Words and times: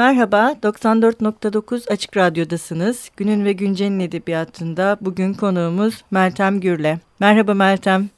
Merhaba, 0.00 0.54
94.9 0.62 1.92
Açık 1.92 2.16
Radyo'dasınız. 2.16 3.10
Günün 3.16 3.44
ve 3.44 3.52
Güncel'in 3.52 4.00
edebiyatında 4.00 4.96
bugün 5.00 5.34
konuğumuz 5.34 6.04
Meltem 6.10 6.60
Gürle. 6.60 6.98
Merhaba 7.20 7.54
Meltem. 7.54 8.08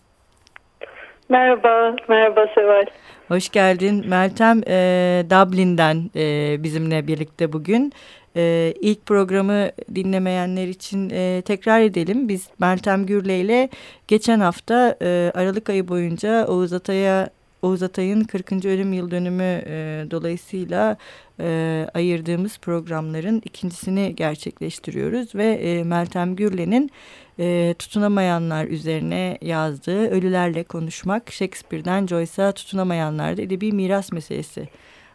Merhaba, 1.29 1.97
merhaba 2.09 2.47
Seval. 2.55 2.87
Hoş 3.29 3.49
geldin. 3.49 4.05
Meltem 4.09 4.61
e, 4.69 5.25
Dublin'den 5.31 6.11
e, 6.17 6.57
bizimle 6.63 7.07
birlikte 7.07 7.53
bugün. 7.53 7.93
E, 8.37 8.75
ilk 8.81 9.07
programı 9.07 9.71
dinlemeyenler 9.95 10.67
için 10.67 11.11
e, 11.11 11.43
tekrar 11.43 11.81
edelim. 11.81 12.29
Biz 12.29 12.49
Meltem 12.59 13.07
Gürle 13.07 13.41
ile 13.41 13.69
geçen 14.09 14.41
hafta 14.41 14.97
e, 15.03 15.33
Aralık 15.35 15.71
ayı 15.71 15.89
boyunca 15.89 16.47
Oğuz 16.47 16.73
Atay'a 16.73 17.29
Oğuz 17.63 17.83
Atay'ın 17.83 18.25
40. 18.25 18.53
ölüm 18.53 18.93
yıl 18.93 19.11
dönümü 19.11 19.63
e, 19.67 20.07
dolayısıyla 20.11 20.97
e, 21.41 21.87
ayırdığımız 21.95 22.59
programların 22.59 23.43
ikincisini 23.45 24.17
gerçekleştiriyoruz 24.17 25.35
ve 25.35 25.55
e, 25.55 25.85
Meltem 25.85 26.37
Gürle'nin 26.37 26.91
e, 27.39 27.75
tutunamayanlar 27.79 28.65
üzerine 28.65 29.39
yazdığı 29.43 30.09
Ölülerle 30.09 30.65
Konuşmak 30.65 31.33
Shakespeare'den 31.33 32.07
Joyce'a 32.07 32.53
tutunamayanlarda 32.53 33.43
edebi 33.43 33.73
miras 33.73 34.13
meselesi 34.13 34.69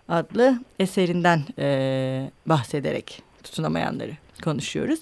adlı 0.10 0.60
eserinden 0.80 1.42
e, 1.60 2.32
bahsederek 2.46 3.22
tutunamayanları 3.44 4.12
konuşuyoruz. 4.44 5.00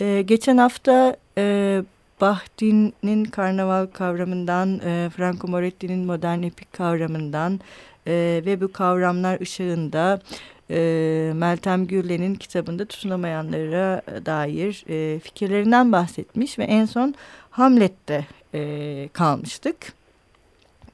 E, 0.00 0.22
geçen 0.22 0.56
hafta 0.56 1.16
e, 1.38 1.82
Bahtin'in 2.20 3.24
karnaval 3.24 3.86
kavramından, 3.86 4.80
e, 4.84 5.10
Franco 5.16 5.48
Moretti'nin 5.48 6.06
modern 6.06 6.42
epik 6.42 6.72
kavramından 6.72 7.60
e, 8.06 8.42
ve 8.46 8.60
bu 8.60 8.72
kavramlar 8.72 9.40
ışığında 9.40 10.20
e, 10.70 11.32
Meltem 11.34 11.86
Gürle'nin 11.86 12.34
kitabında 12.34 12.84
tutunamayanlara 12.84 14.02
dair 14.26 14.84
e, 14.88 15.18
fikirlerinden 15.18 15.92
bahsetmiş 15.92 16.58
ve 16.58 16.64
en 16.64 16.84
son 16.84 17.14
Hamlet'te 17.50 18.26
e, 18.54 19.08
kalmıştık. 19.12 19.76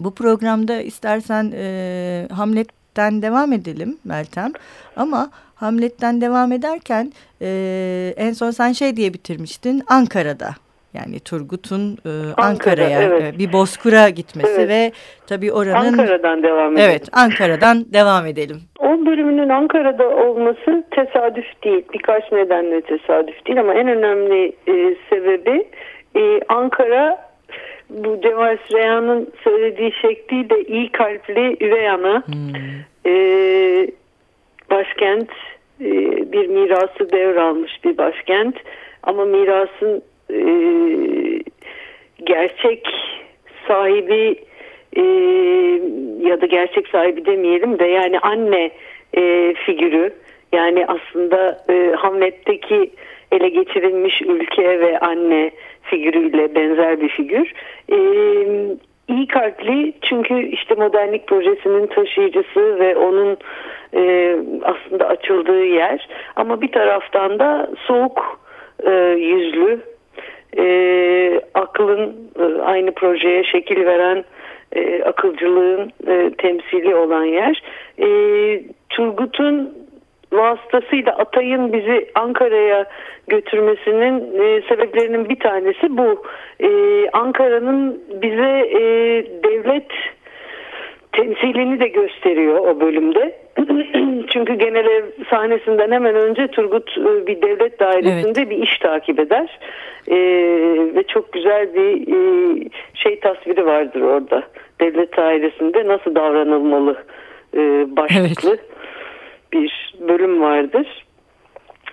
Bu 0.01 0.15
programda 0.15 0.81
istersen 0.81 1.53
e, 1.55 2.29
Hamlet'ten 2.33 3.23
devam 3.23 3.53
edelim 3.53 3.99
Meltem 4.05 4.53
ama 4.97 5.31
Hamlet'ten 5.55 6.21
devam 6.21 6.53
ederken 6.53 7.13
e, 7.43 8.15
en 8.17 8.33
son 8.33 8.51
sen 8.51 8.73
şey 8.73 8.97
diye 8.97 9.15
bitirmiştin 9.15 9.83
Ankara'da 9.87 10.55
yani 10.95 11.21
Turgut'un 11.21 11.99
e, 12.07 12.11
Ankara'ya 12.37 12.99
Ankara, 12.99 13.17
evet. 13.17 13.35
E, 13.35 13.39
bir 13.39 13.53
bozkura 13.53 14.09
gitmesi 14.09 14.61
evet. 14.61 14.69
ve 14.69 14.93
tabii 15.27 15.53
oranın... 15.53 15.99
Ankara'dan 15.99 16.43
devam 16.43 16.73
edelim. 16.73 16.89
Evet 16.91 17.09
Ankara'dan 17.13 17.85
devam 17.93 18.27
edelim. 18.27 18.61
O 18.79 19.07
bölümünün 19.07 19.49
Ankara'da 19.49 20.09
olması 20.09 20.85
tesadüf 20.91 21.63
değil. 21.65 21.85
Birkaç 21.95 22.33
nedenle 22.33 22.81
tesadüf 22.81 23.47
değil 23.47 23.61
ama 23.61 23.75
en 23.75 23.89
önemli 23.89 24.53
e, 24.67 24.97
sebebi 25.11 25.65
e, 26.17 26.41
Ankara 26.49 27.33
bu 27.91 28.21
Cemal 28.21 28.57
Süreyya'nın 28.69 29.33
söylediği 29.45 29.93
şekliyle 29.93 30.63
iyi 30.63 30.93
kalpli 30.93 31.57
üvey 31.61 31.91
ana 31.91 32.23
hmm. 32.27 32.55
e, 33.07 33.15
başkent 34.71 35.31
e, 35.81 35.91
bir 36.33 36.47
mirası 36.47 37.13
devralmış 37.13 37.85
bir 37.85 37.99
başkent 37.99 38.57
ama 39.03 39.25
mirasın 39.25 40.03
e, 40.33 40.45
gerçek 42.25 42.89
sahibi 43.69 44.37
e, 44.97 45.03
ya 46.29 46.41
da 46.41 46.47
gerçek 46.47 46.89
sahibi 46.89 47.27
demeyelim 47.27 47.79
de 47.79 47.85
yani 47.85 48.19
anne 48.19 48.71
e, 49.17 49.55
figürü 49.55 50.13
yani 50.53 50.87
aslında 50.87 51.65
e, 51.71 51.93
Hamlet'teki 51.97 52.91
ele 53.33 53.49
geçirilmiş 53.49 54.23
ülke 54.23 54.81
ve 54.81 54.99
anne 54.99 55.51
figürüyle 55.83 56.55
benzer 56.55 57.01
bir 57.01 57.09
figür. 57.09 57.53
E, 57.93 57.97
iyi 59.09 59.27
kalpli 59.27 59.93
çünkü 60.03 60.43
işte 60.43 60.75
modernlik 60.75 61.27
projesinin 61.27 61.87
taşıyıcısı 61.87 62.79
ve 62.79 62.97
onun 62.97 63.37
e, 63.95 64.37
aslında 64.63 65.09
açıldığı 65.09 65.65
yer 65.65 66.09
ama 66.37 66.61
bir 66.61 66.73
taraftan 66.73 67.39
da 67.39 67.71
soğuk 67.87 68.41
e, 68.87 68.91
yüzlü 69.19 69.81
e, 70.59 71.41
aklın 71.55 72.31
aynı 72.65 72.93
projeye 72.93 73.45
şekil 73.45 73.87
veren 73.87 74.25
e, 74.73 75.03
akılcılığın 75.03 75.93
e, 76.07 76.31
temsili 76.39 76.95
olan 76.95 77.25
yer. 77.25 77.63
E, 77.99 78.09
Turgut'un 78.89 79.75
vasıtasıyla 80.33 81.13
Atay'ın 81.13 81.73
bizi 81.73 82.11
Ankara'ya 82.15 82.87
götürmesinin 83.29 84.41
e, 84.41 84.63
sebeplerinin 84.69 85.29
bir 85.29 85.39
tanesi 85.39 85.97
bu. 85.97 86.23
E, 86.61 86.71
Ankara'nın 87.13 88.03
bize 88.23 88.69
e, 88.71 88.83
devlet 89.45 89.89
temsilini 91.13 91.81
de 91.81 91.89
gösteriyor 91.89 92.59
o 92.59 92.81
bölümde. 92.81 93.39
Çünkü 94.29 94.55
genel 94.55 94.87
ev 94.87 95.05
sahnesinden 95.31 95.91
hemen 95.91 96.15
önce 96.15 96.49
Turgut 96.49 96.99
e, 96.99 97.27
bir 97.27 97.43
devlet 97.43 97.81
dairesinde 97.81 98.41
evet. 98.41 98.51
bir 98.51 98.57
iş 98.57 98.79
takip 98.79 99.19
eder. 99.19 99.59
Ee, 100.09 100.17
ve 100.95 101.03
çok 101.03 101.33
güzel 101.33 101.75
bir 101.75 102.09
e, 102.09 102.19
şey 102.95 103.21
tasviri 103.21 103.67
vardır 103.67 104.01
orada. 104.01 104.43
Devlet 104.81 105.17
dairesinde 105.17 105.87
nasıl 105.87 106.15
davranılmalı 106.15 107.05
e, 107.55 107.61
başlıklı 107.97 108.51
evet. 108.51 108.71
bir 109.53 109.95
bölüm 110.09 110.41
vardır 110.41 111.05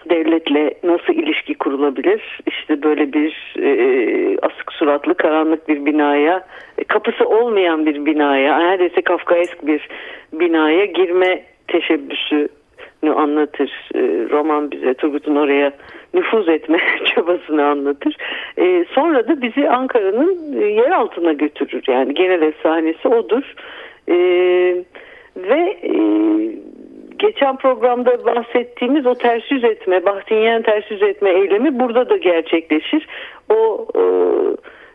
devletle 0.09 0.73
nasıl 0.83 1.13
ilişki 1.13 1.53
kurulabilir? 1.53 2.39
İşte 2.47 2.83
böyle 2.83 3.13
bir 3.13 3.55
e, 3.59 4.37
asık 4.41 4.73
suratlı 4.73 5.15
karanlık 5.15 5.67
bir 5.67 5.85
binaya, 5.85 6.47
e, 6.77 6.83
kapısı 6.83 7.25
olmayan 7.25 7.85
bir 7.85 8.05
binaya, 8.05 8.57
neredeyse 8.57 9.01
Kafkaesk 9.01 9.67
bir 9.67 9.89
binaya 10.33 10.85
girme 10.85 11.43
teşebbüsünü 11.67 13.13
anlatır 13.15 13.89
e, 13.95 13.99
roman 14.29 14.71
bize. 14.71 14.93
Turgut'un 14.93 15.35
oraya 15.35 15.71
nüfuz 16.13 16.49
etme 16.49 16.79
çabasını 17.05 17.65
anlatır. 17.65 18.17
E, 18.57 18.85
sonra 18.95 19.27
da 19.27 19.41
bizi 19.41 19.69
Ankara'nın 19.69 20.61
e, 20.61 20.65
yer 20.65 20.91
altına 20.91 21.33
götürür. 21.33 21.83
Yani 21.87 22.13
genel 22.13 22.41
efsanesi 22.41 23.07
odur. 23.07 23.53
E, 24.07 24.15
ve 25.35 25.77
e, 25.83 25.93
geçen 27.19 27.57
programda 27.57 28.25
bahsettiğimiz 28.25 29.05
o 29.05 29.15
ters 29.15 29.51
yüz 29.51 29.63
etme, 29.63 30.05
Bahtinyen 30.05 30.61
ters 30.61 30.91
yüz 30.91 31.03
etme 31.03 31.29
eylemi 31.29 31.79
burada 31.79 32.09
da 32.09 32.17
gerçekleşir. 32.17 33.07
O 33.49 33.87
e, 33.95 34.01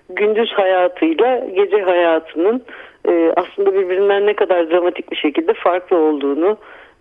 gündüz 0.08 0.52
hayatıyla 0.52 1.38
gece 1.56 1.82
hayatının 1.82 2.62
e, 3.08 3.32
aslında 3.36 3.74
birbirinden 3.74 4.26
ne 4.26 4.34
kadar 4.34 4.70
dramatik 4.70 5.10
bir 5.10 5.16
şekilde 5.16 5.54
farklı 5.54 5.96
olduğunu 5.96 6.56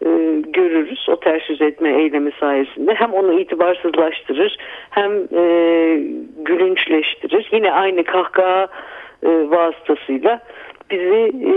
e, 0.06 0.10
görürüz 0.48 1.06
o 1.10 1.20
ters 1.20 1.50
yüz 1.50 1.62
etme 1.62 2.02
eylemi 2.02 2.32
sayesinde. 2.40 2.94
Hem 2.94 3.14
onu 3.14 3.40
itibarsızlaştırır 3.40 4.58
hem 4.90 5.12
e, 5.12 5.46
gülünçleştirir. 6.38 7.50
Yine 7.52 7.72
aynı 7.72 8.04
kahkaha 8.04 8.68
e, 9.24 9.30
vasıtasıyla 9.30 10.40
bizi 10.92 11.32
e, 11.46 11.54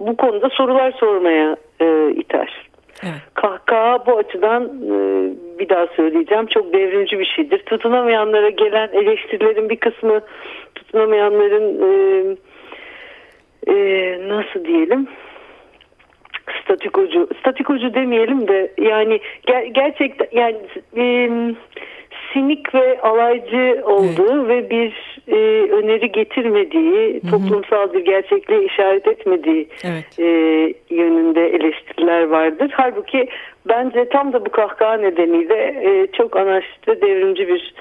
bu 0.00 0.16
konuda 0.16 0.48
sorular 0.48 0.92
sormaya 0.92 1.56
e, 1.80 2.10
iter. 2.10 2.68
Evet. 3.02 3.20
Kahkaha 3.34 4.06
bu 4.06 4.18
açıdan 4.18 4.64
e, 4.64 4.96
bir 5.58 5.68
daha 5.68 5.86
söyleyeceğim 5.86 6.46
çok 6.46 6.72
devrimci 6.72 7.18
bir 7.18 7.24
şeydir. 7.24 7.58
Tutunamayanlara 7.58 8.50
gelen 8.50 8.88
eleştirilerin 8.92 9.68
bir 9.68 9.76
kısmı 9.76 10.20
tutunamayanların 10.74 11.82
e, 11.82 12.36
e, 13.72 14.18
nasıl 14.28 14.64
diyelim 14.64 15.08
statikocu 16.62 17.28
statikocu 17.40 17.94
demeyelim 17.94 18.48
de 18.48 18.72
yani 18.78 19.20
ger 19.46 19.62
gerçekten 19.62 20.28
yani 20.32 20.56
e, 20.96 21.30
sinik 22.32 22.74
ve 22.74 23.00
alaycı 23.00 23.82
olduğu 23.84 24.46
evet. 24.46 24.48
ve 24.48 24.70
bir 24.70 25.20
e, 25.28 25.36
öneri 25.72 26.12
getirmediği, 26.12 27.14
Hı-hı. 27.14 27.30
toplumsal 27.30 27.92
bir 27.92 28.04
gerçekliğe 28.04 28.64
işaret 28.64 29.06
etmediği 29.06 29.68
evet. 29.84 30.18
e, 30.18 30.24
yönünde 30.90 31.35
vardır. 32.36 32.70
Halbuki 32.74 33.28
bence 33.68 34.08
tam 34.08 34.32
da 34.32 34.46
bu 34.46 34.50
kahkaha 34.50 34.96
nedeniyle 34.96 35.54
e, 35.84 36.06
çok 36.12 36.36
anaçlı 36.36 37.00
devrimci 37.00 37.48
bir 37.48 37.74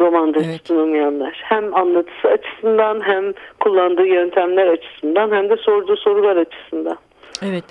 romandır 0.00 0.44
evet. 0.44 0.58
tutunamayanlar. 0.58 1.40
Hem 1.44 1.74
anlatısı 1.74 2.28
açısından 2.28 3.00
hem 3.00 3.32
kullandığı 3.60 4.06
yöntemler 4.06 4.66
açısından 4.66 5.32
hem 5.32 5.50
de 5.50 5.56
sorduğu 5.56 5.96
sorular 5.96 6.36
açısından. 6.36 6.96
Evet. 7.42 7.64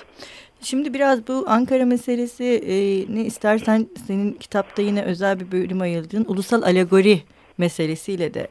Şimdi 0.62 0.94
biraz 0.94 1.28
bu 1.28 1.44
Ankara 1.48 1.86
meselesi 1.86 2.44
e, 2.44 2.76
ne 3.16 3.22
istersen 3.22 3.88
senin 4.08 4.34
kitapta 4.34 4.82
yine 4.82 5.04
özel 5.04 5.40
bir 5.40 5.52
bölüm 5.52 5.82
ayırdığın 5.82 6.26
ulusal 6.28 6.62
alegori 6.62 7.18
meselesiyle 7.58 8.34
de 8.34 8.48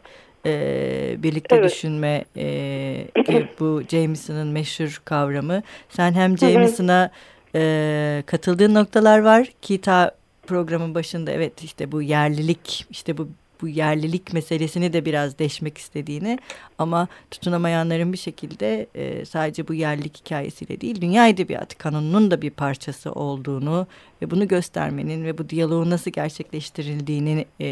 e, 0.46 0.52
birlikte 1.22 1.56
evet. 1.56 1.70
düşünme 1.70 2.24
e, 2.36 2.44
bu 3.60 3.82
Jameson'ın 3.90 4.48
meşhur 4.48 5.02
kavramı. 5.04 5.62
Sen 5.88 6.12
hem 6.12 6.38
Jameson'a 6.38 7.10
e, 7.54 8.22
katıldığın 8.26 8.74
noktalar 8.74 9.18
var. 9.18 9.52
Ki 9.62 9.80
ta 9.80 10.10
programın 10.46 10.94
başında 10.94 11.30
evet 11.30 11.64
işte 11.64 11.92
bu 11.92 12.02
yerlilik 12.02 12.86
işte 12.90 13.18
bu 13.18 13.28
bu 13.62 13.68
yerlilik 13.68 14.32
meselesini 14.32 14.92
de 14.92 15.04
biraz 15.04 15.38
deşmek 15.38 15.78
istediğini 15.78 16.38
ama 16.78 17.08
tutunamayanların 17.30 18.12
bir 18.12 18.18
şekilde 18.18 18.86
e, 18.94 19.24
sadece 19.24 19.68
bu 19.68 19.74
yerlilik 19.74 20.18
hikayesiyle 20.18 20.80
değil 20.80 21.00
dünya 21.00 21.28
edebiyatı 21.28 21.78
kanununun 21.78 22.30
da 22.30 22.42
bir 22.42 22.50
parçası 22.50 23.12
olduğunu 23.12 23.86
ve 24.22 24.30
bunu 24.30 24.48
göstermenin 24.48 25.24
ve 25.24 25.38
bu 25.38 25.48
diyaloğun 25.48 25.90
nasıl 25.90 26.10
gerçekleştirildiğini 26.10 27.46
e, 27.60 27.68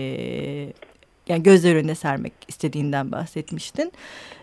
yani 1.29 1.43
gözler 1.43 1.75
önüne 1.75 1.95
sermek 1.95 2.33
istediğinden 2.49 3.13
bahsetmiştin. 3.13 3.93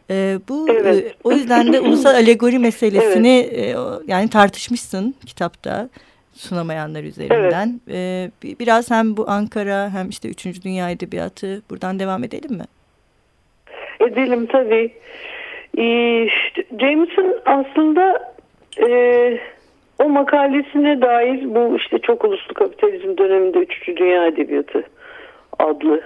E, 0.09 0.39
bu 0.49 0.67
evet. 0.69 1.05
e, 1.05 1.13
o 1.23 1.31
yüzden 1.31 1.73
de 1.73 1.79
ulusal 1.79 2.15
alegori 2.15 2.59
meselesini 2.59 3.49
evet. 3.51 3.75
e, 3.75 3.79
yani 4.07 4.29
tartışmışsın 4.29 5.15
kitapta 5.25 5.89
sunamayanlar 6.35 7.03
üzerinden. 7.03 7.79
Evet. 7.89 8.31
Ee, 8.45 8.59
biraz 8.59 8.91
hem 8.91 9.17
bu 9.17 9.29
Ankara 9.29 9.89
hem 9.93 10.09
işte 10.09 10.29
Üçüncü 10.29 10.61
Dünya 10.61 10.89
Edebiyatı 10.89 11.61
buradan 11.69 11.99
devam 11.99 12.23
edelim 12.23 12.51
mi? 12.51 12.65
Edelim 13.99 14.45
tabii. 14.45 14.91
Ee, 15.77 16.27
Jameson 16.79 17.39
aslında 17.45 18.33
e, 18.87 18.89
o 19.99 20.09
makalesine 20.09 21.01
dair 21.01 21.55
bu 21.55 21.77
işte 21.77 21.99
çok 21.99 22.25
uluslu 22.25 22.53
kapitalizm 22.53 23.17
döneminde 23.17 23.57
Üçüncü 23.57 23.97
Dünya 23.97 24.27
Edebiyatı 24.27 24.83
adlı 25.59 26.01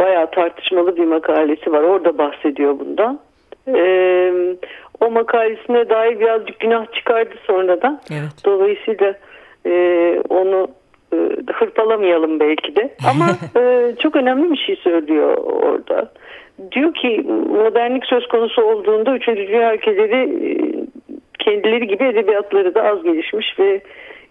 bayağı 0.00 0.30
tartışmalı 0.30 0.96
bir 0.96 1.04
makalesi 1.04 1.72
var. 1.72 1.82
Orada 1.82 2.18
bahsediyor 2.18 2.78
bundan. 2.78 3.20
Ee, 3.68 4.32
o 5.00 5.10
makalesine 5.10 5.88
dair 5.88 6.20
birazcık 6.20 6.60
günah 6.60 6.92
çıkardı 6.92 7.34
sonradan. 7.46 8.00
Evet. 8.10 8.44
Dolayısıyla 8.44 9.14
e, 9.66 9.72
onu 10.28 10.68
e, 11.12 11.16
hırpalamayalım 11.52 12.40
belki 12.40 12.76
de. 12.76 12.94
Ama 13.10 13.26
e, 13.62 13.94
çok 13.98 14.16
önemli 14.16 14.50
bir 14.52 14.56
şey 14.56 14.76
söylüyor 14.76 15.36
orada. 15.36 16.12
Diyor 16.72 16.94
ki 16.94 17.24
modernlik 17.58 18.04
söz 18.06 18.28
konusu 18.28 18.62
olduğunda 18.62 19.16
üçüncü 19.16 19.48
dünya 19.48 19.74
ülkeleri 19.74 20.16
e, 20.16 20.52
kendileri 21.38 21.86
gibi 21.86 22.04
edebiyatları 22.04 22.74
da 22.74 22.82
az 22.82 23.02
gelişmiş 23.02 23.58
ve 23.58 23.80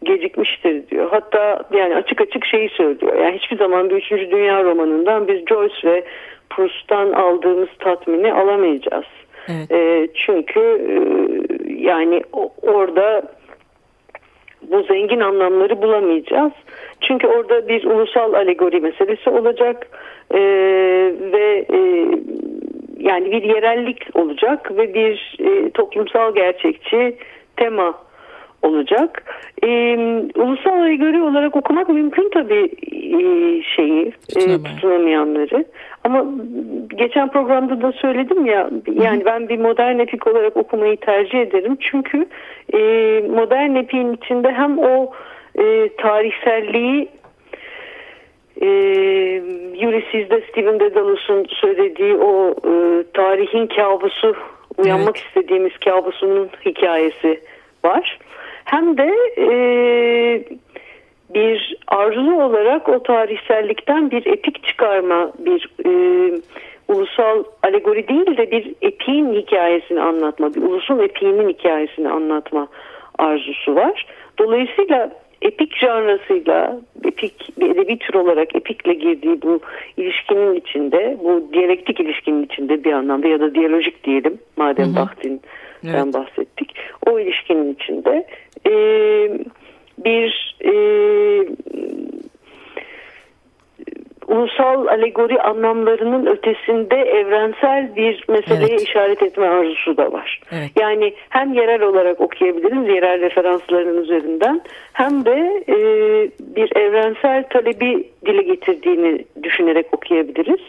gecikmiştir 0.04 0.88
diyor. 0.88 1.10
Hatta 1.12 1.64
yani 1.72 1.96
açık 1.96 2.22
açık 2.22 2.46
şeyi 2.46 2.70
söylüyor. 2.70 3.16
Yani 3.16 3.38
hiçbir 3.38 3.58
zaman 3.58 3.90
bir 3.90 3.96
üçüncü 3.96 4.32
dünya 4.32 4.64
romanından 4.64 5.28
biz 5.28 5.46
Joyce 5.50 5.76
ve 5.84 6.04
Proust'tan 6.50 7.12
aldığımız 7.12 7.70
tatmini 7.80 8.34
alamayacağız. 8.34 9.06
Evet. 9.48 9.72
E, 9.72 10.08
çünkü 10.14 10.60
e, 10.60 10.94
yani 11.74 12.24
orada 12.62 13.22
bu 14.62 14.84
zengin 14.84 15.20
anlamları 15.20 15.82
bulamayacağız. 15.82 16.54
Çünkü 17.02 17.28
orada 17.28 17.68
bir 17.68 17.86
ulusal 17.86 18.34
alegori 18.34 18.80
meselesi 18.80 19.30
olacak 19.30 19.88
e, 20.32 20.40
ve 21.32 21.66
e, 21.74 21.80
yani 23.00 23.32
bir 23.32 23.44
yerellik 23.44 24.16
olacak 24.16 24.78
ve 24.78 24.94
bir 24.94 25.38
e, 25.40 25.70
toplumsal 25.70 26.36
gerçekçi 26.36 27.16
tema 27.58 28.09
olacak. 28.62 29.24
E, 29.64 29.96
ulusal 30.36 30.72
alegori 30.72 31.22
olarak 31.22 31.56
okumak 31.56 31.90
mümkün 31.90 32.30
tabii 32.34 32.72
e, 32.92 33.22
şeyi 33.64 34.14
e, 34.36 34.64
tutunamayanları. 34.64 35.66
Ama 36.04 36.26
geçen 36.96 37.30
programda 37.32 37.82
da 37.82 37.92
söyledim 37.92 38.46
ya 38.46 38.70
yani 38.94 39.26
ben 39.26 39.50
bir 39.50 39.60
modern 39.60 40.00
epik 40.00 40.28
olarak 40.28 40.58
okumayı 40.58 40.98
tercih 40.98 41.40
ederim. 41.40 41.78
Çünkü 41.80 42.26
e, 42.74 42.80
modern 43.30 43.76
epiğin 43.76 44.14
içinde 44.14 44.52
hem 44.52 44.80
o 44.80 45.12
e, 45.56 45.90
tarihselliği 45.98 47.10
e, 48.62 48.68
Ulysses'de 49.88 50.44
Stephen 50.52 50.80
Dedalus'un 50.80 51.46
söylediği 51.50 52.16
o 52.16 52.52
e, 52.52 53.04
tarihin 53.14 53.68
kabusu 53.68 54.36
uyanmak 54.78 55.18
evet. 55.18 55.28
istediğimiz 55.28 55.78
kabusunun 55.78 56.50
hikayesi 56.66 57.40
var. 57.84 58.20
Hem 58.70 58.98
de 58.98 59.12
e, 59.38 59.50
bir 61.34 61.78
arzu 61.88 62.42
olarak 62.42 62.90
o 62.90 63.04
tarihsellikten 63.04 64.12
bir 64.12 64.26
epik 64.26 64.64
çıkarma, 64.64 65.32
bir 65.40 65.70
e, 65.86 65.92
ulusal 66.88 67.44
alegori 67.64 68.08
değil 68.08 68.38
de 68.38 68.52
bir 68.52 68.74
epiğin 68.82 69.34
hikayesini 69.34 70.02
anlatma, 70.02 70.54
bir 70.54 70.62
ulusun 70.62 71.00
epiğinin 71.00 71.50
hikayesini 71.50 72.10
anlatma 72.10 72.68
arzusu 73.18 73.76
var. 73.76 74.06
Dolayısıyla 74.38 75.12
epik 75.42 75.78
janrasıyla, 75.78 76.80
epik 77.04 77.60
bir 77.60 77.70
edebi 77.70 77.98
tür 77.98 78.14
olarak 78.14 78.56
epikle 78.56 78.94
girdiği 78.94 79.42
bu 79.42 79.60
ilişkinin 79.98 80.56
içinde, 80.56 81.18
bu 81.24 81.50
diyalektik 81.54 82.00
ilişkinin 82.00 82.44
içinde 82.44 82.84
bir 82.84 82.94
anlamda 82.94 83.28
ya 83.28 83.40
da 83.40 83.56
diyalojik 83.56 84.04
diyelim 84.04 84.40
madem 84.58 84.96
Bakhtin'den 84.96 85.40
evet. 85.84 86.14
bahsettik. 86.14 86.76
O 87.08 87.20
ilişkinin 87.20 87.74
içinde 87.74 88.28
e, 88.68 88.74
bir 90.06 90.56
e, 90.66 90.74
ulusal 94.30 94.88
alegori 94.88 95.42
anlamlarının 95.42 96.26
ötesinde 96.26 96.96
evrensel 96.96 97.96
bir 97.96 98.26
meseleye 98.30 98.70
evet. 98.70 98.82
işaret 98.82 99.24
etme 99.24 99.48
arzusu 99.48 99.98
da 99.98 100.12
var. 100.12 100.42
Evet. 100.52 100.72
Yani 100.80 101.14
hem 101.30 101.54
yerel 101.54 101.82
olarak 101.82 102.22
okuyabiliriz 102.22 102.88
yerel 102.88 103.22
referansların 103.22 104.04
üzerinden 104.04 104.62
hem 104.94 105.26
de 105.26 105.64
e, 105.68 105.76
bir 106.56 106.76
evrensel 106.76 107.44
talebi 107.50 108.10
dile 108.26 108.42
getirdiğini 108.42 109.26
düşünerek 109.44 109.94
okuyabiliriz. 109.94 110.62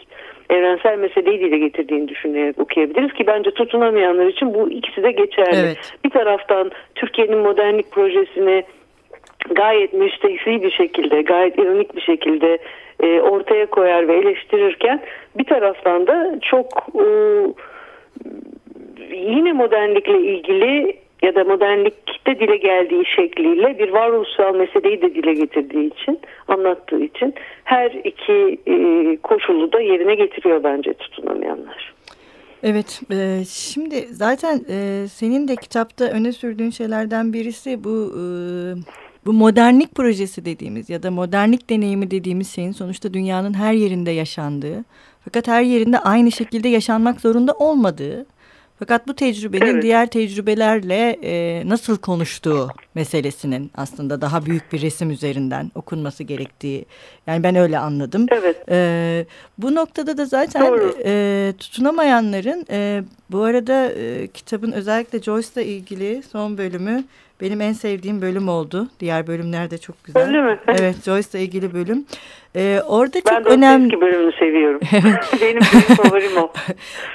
Evrensel 0.51 0.97
meseleyi 0.97 1.39
dile 1.39 1.57
getirdiğini 1.57 2.07
düşünerek 2.07 2.59
okuyabiliriz 2.59 3.13
ki 3.13 3.27
bence 3.27 3.51
tutunamayanlar 3.51 4.25
için 4.25 4.53
bu 4.53 4.69
ikisi 4.69 5.03
de 5.03 5.11
geçerli. 5.11 5.55
Evet. 5.55 5.93
Bir 6.05 6.09
taraftan 6.09 6.71
Türkiye'nin 6.95 7.37
modernlik 7.37 7.91
projesini 7.91 8.63
gayet 9.49 9.93
müstehsi 9.93 10.63
bir 10.63 10.71
şekilde, 10.71 11.21
gayet 11.21 11.59
ironik 11.59 11.95
bir 11.95 12.01
şekilde 12.01 12.57
e, 13.03 13.21
ortaya 13.21 13.65
koyar 13.65 14.07
ve 14.07 14.17
eleştirirken 14.17 15.01
bir 15.37 15.43
taraftan 15.43 16.07
da 16.07 16.39
çok 16.41 16.87
e, 16.95 17.05
yine 19.15 19.53
modernlikle 19.53 20.19
ilgili 20.19 21.00
ya 21.21 21.35
da 21.35 21.43
modernlikte 21.43 22.39
dile 22.39 22.57
geldiği 22.57 23.05
şekliyle 23.05 23.79
bir 23.79 23.89
varoluşsal 23.89 24.55
meseleyi 24.55 25.01
de 25.01 25.15
dile 25.15 25.33
getirdiği 25.33 25.93
için, 25.93 26.19
anlattığı 26.47 27.03
için 27.03 27.33
her 27.63 27.91
iki 27.91 28.59
e, 28.67 29.17
koşulu 29.17 29.71
da 29.71 29.79
yerine 29.79 30.15
getiriyor 30.15 30.63
bence 30.63 30.93
tutunamayanlar. 30.93 31.93
Evet, 32.63 33.01
e, 33.11 33.45
şimdi 33.45 33.95
zaten 33.95 34.61
e, 34.69 35.07
senin 35.07 35.47
de 35.47 35.55
kitapta 35.55 36.05
öne 36.05 36.31
sürdüğün 36.31 36.69
şeylerden 36.69 37.33
birisi 37.33 37.83
bu 37.83 38.11
e, 38.17 38.21
bu 39.25 39.33
modernlik 39.33 39.95
projesi 39.95 40.45
dediğimiz 40.45 40.89
ya 40.89 41.03
da 41.03 41.11
modernlik 41.11 41.69
deneyimi 41.69 42.11
dediğimiz 42.11 42.55
şeyin 42.55 42.71
sonuçta 42.71 43.13
dünyanın 43.13 43.53
her 43.53 43.73
yerinde 43.73 44.11
yaşandığı 44.11 44.83
fakat 45.25 45.47
her 45.47 45.61
yerinde 45.61 45.99
aynı 45.99 46.31
şekilde 46.31 46.69
yaşanmak 46.69 47.21
zorunda 47.21 47.53
olmadığı 47.53 48.25
fakat 48.81 49.07
bu 49.07 49.13
tecrübenin 49.13 49.65
evet. 49.65 49.83
diğer 49.83 50.07
tecrübelerle 50.07 51.19
e, 51.23 51.63
nasıl 51.69 51.97
konuştuğu 51.97 52.69
meselesinin 52.95 53.71
aslında 53.75 54.21
daha 54.21 54.45
büyük 54.45 54.73
bir 54.73 54.81
resim 54.81 55.11
üzerinden 55.11 55.71
okunması 55.75 56.23
gerektiği. 56.23 56.85
Yani 57.27 57.43
ben 57.43 57.55
öyle 57.55 57.77
anladım. 57.79 58.25
Evet. 58.31 58.69
E, 58.69 59.25
bu 59.57 59.75
noktada 59.75 60.17
da 60.17 60.25
zaten 60.25 60.79
e, 61.05 61.53
tutunamayanların 61.57 62.65
e, 62.69 63.03
bu 63.31 63.43
arada 63.43 63.91
e, 63.91 64.27
kitabın 64.27 64.71
özellikle 64.71 65.21
Joyce'la 65.21 65.61
ilgili 65.61 66.23
son 66.31 66.57
bölümü 66.57 67.03
benim 67.41 67.61
en 67.61 67.73
sevdiğim 67.73 68.21
bölüm 68.21 68.49
oldu. 68.49 68.87
Diğer 68.99 69.27
bölümler 69.27 69.71
de 69.71 69.77
çok 69.77 70.03
güzel. 70.03 70.27
Öyle 70.27 70.41
mi? 70.41 70.59
Evet 70.67 70.95
Joyce'la 71.05 71.39
ilgili 71.39 71.73
bölüm. 71.73 72.05
Ee, 72.55 72.81
orada 72.87 73.19
ben 73.29 73.43
çok 73.43 73.51
önemli. 73.51 73.93
Ben 73.93 74.01
bölümünü 74.01 74.31
seviyorum. 74.39 74.79
benim, 75.41 75.61
favorim 75.95 76.37
o. 76.37 76.51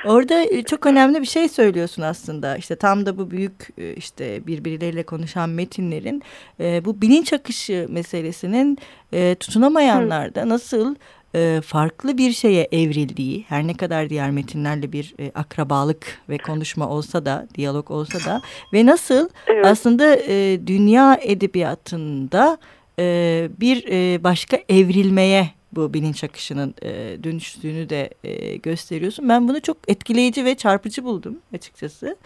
orada 0.05 0.43
e, 0.43 0.63
çok 0.63 0.87
önemli 0.87 1.21
bir 1.21 1.27
şey 1.27 1.49
söylüyorsun 1.49 2.03
aslında. 2.03 2.57
İşte 2.57 2.77
tam 2.77 3.07
da 3.07 3.19
bu 3.19 3.31
büyük 3.31 3.53
e, 3.79 3.95
işte 3.95 4.47
birbirleriyle 4.47 5.03
konuşan 5.03 5.51
metinlerin 5.51 6.23
e, 6.61 6.85
bu 6.85 7.01
bilinç 7.01 7.33
akışı 7.33 7.87
meselesinin 7.89 8.79
e, 9.13 9.35
tutunamayanlarda 9.35 10.49
nasıl 10.49 10.95
e, 11.35 11.61
farklı 11.65 12.19
bir 12.19 12.33
şeye 12.33 12.69
evrildiği 12.73 13.45
her 13.49 13.67
ne 13.67 13.75
kadar 13.75 14.11
diğer 14.11 14.31
metinlerle 14.31 14.93
bir 14.93 15.15
e, 15.19 15.33
akrabalık 15.35 16.21
ve 16.29 16.39
konuşma 16.39 16.89
olsa 16.89 17.25
da 17.27 17.49
diyalog 17.55 17.91
olsa 17.91 18.31
da 18.31 18.43
ve 18.73 18.87
nasıl 18.87 19.29
evet. 19.47 19.67
aslında 19.67 20.17
e, 20.17 20.61
dünya 20.67 21.19
edebiyatında 21.23 22.59
e, 22.99 23.49
bir 23.61 23.85
e, 23.91 24.25
başka 24.25 24.59
evrilmeye 24.69 25.51
bu 25.73 25.95
bilinç 25.95 26.25
akışının 26.25 26.75
e, 26.83 27.25
dönüştüğünü 27.25 27.91
de 27.91 28.11
e, 28.25 28.57
gösteriyorsun. 28.57 29.29
Ben 29.29 29.49
bunu 29.49 29.61
çok 29.61 29.77
etkileyici 29.89 30.45
ve 30.45 30.55
çarpıcı 30.55 31.05
buldum 31.05 31.39
açıkçası. 31.55 32.17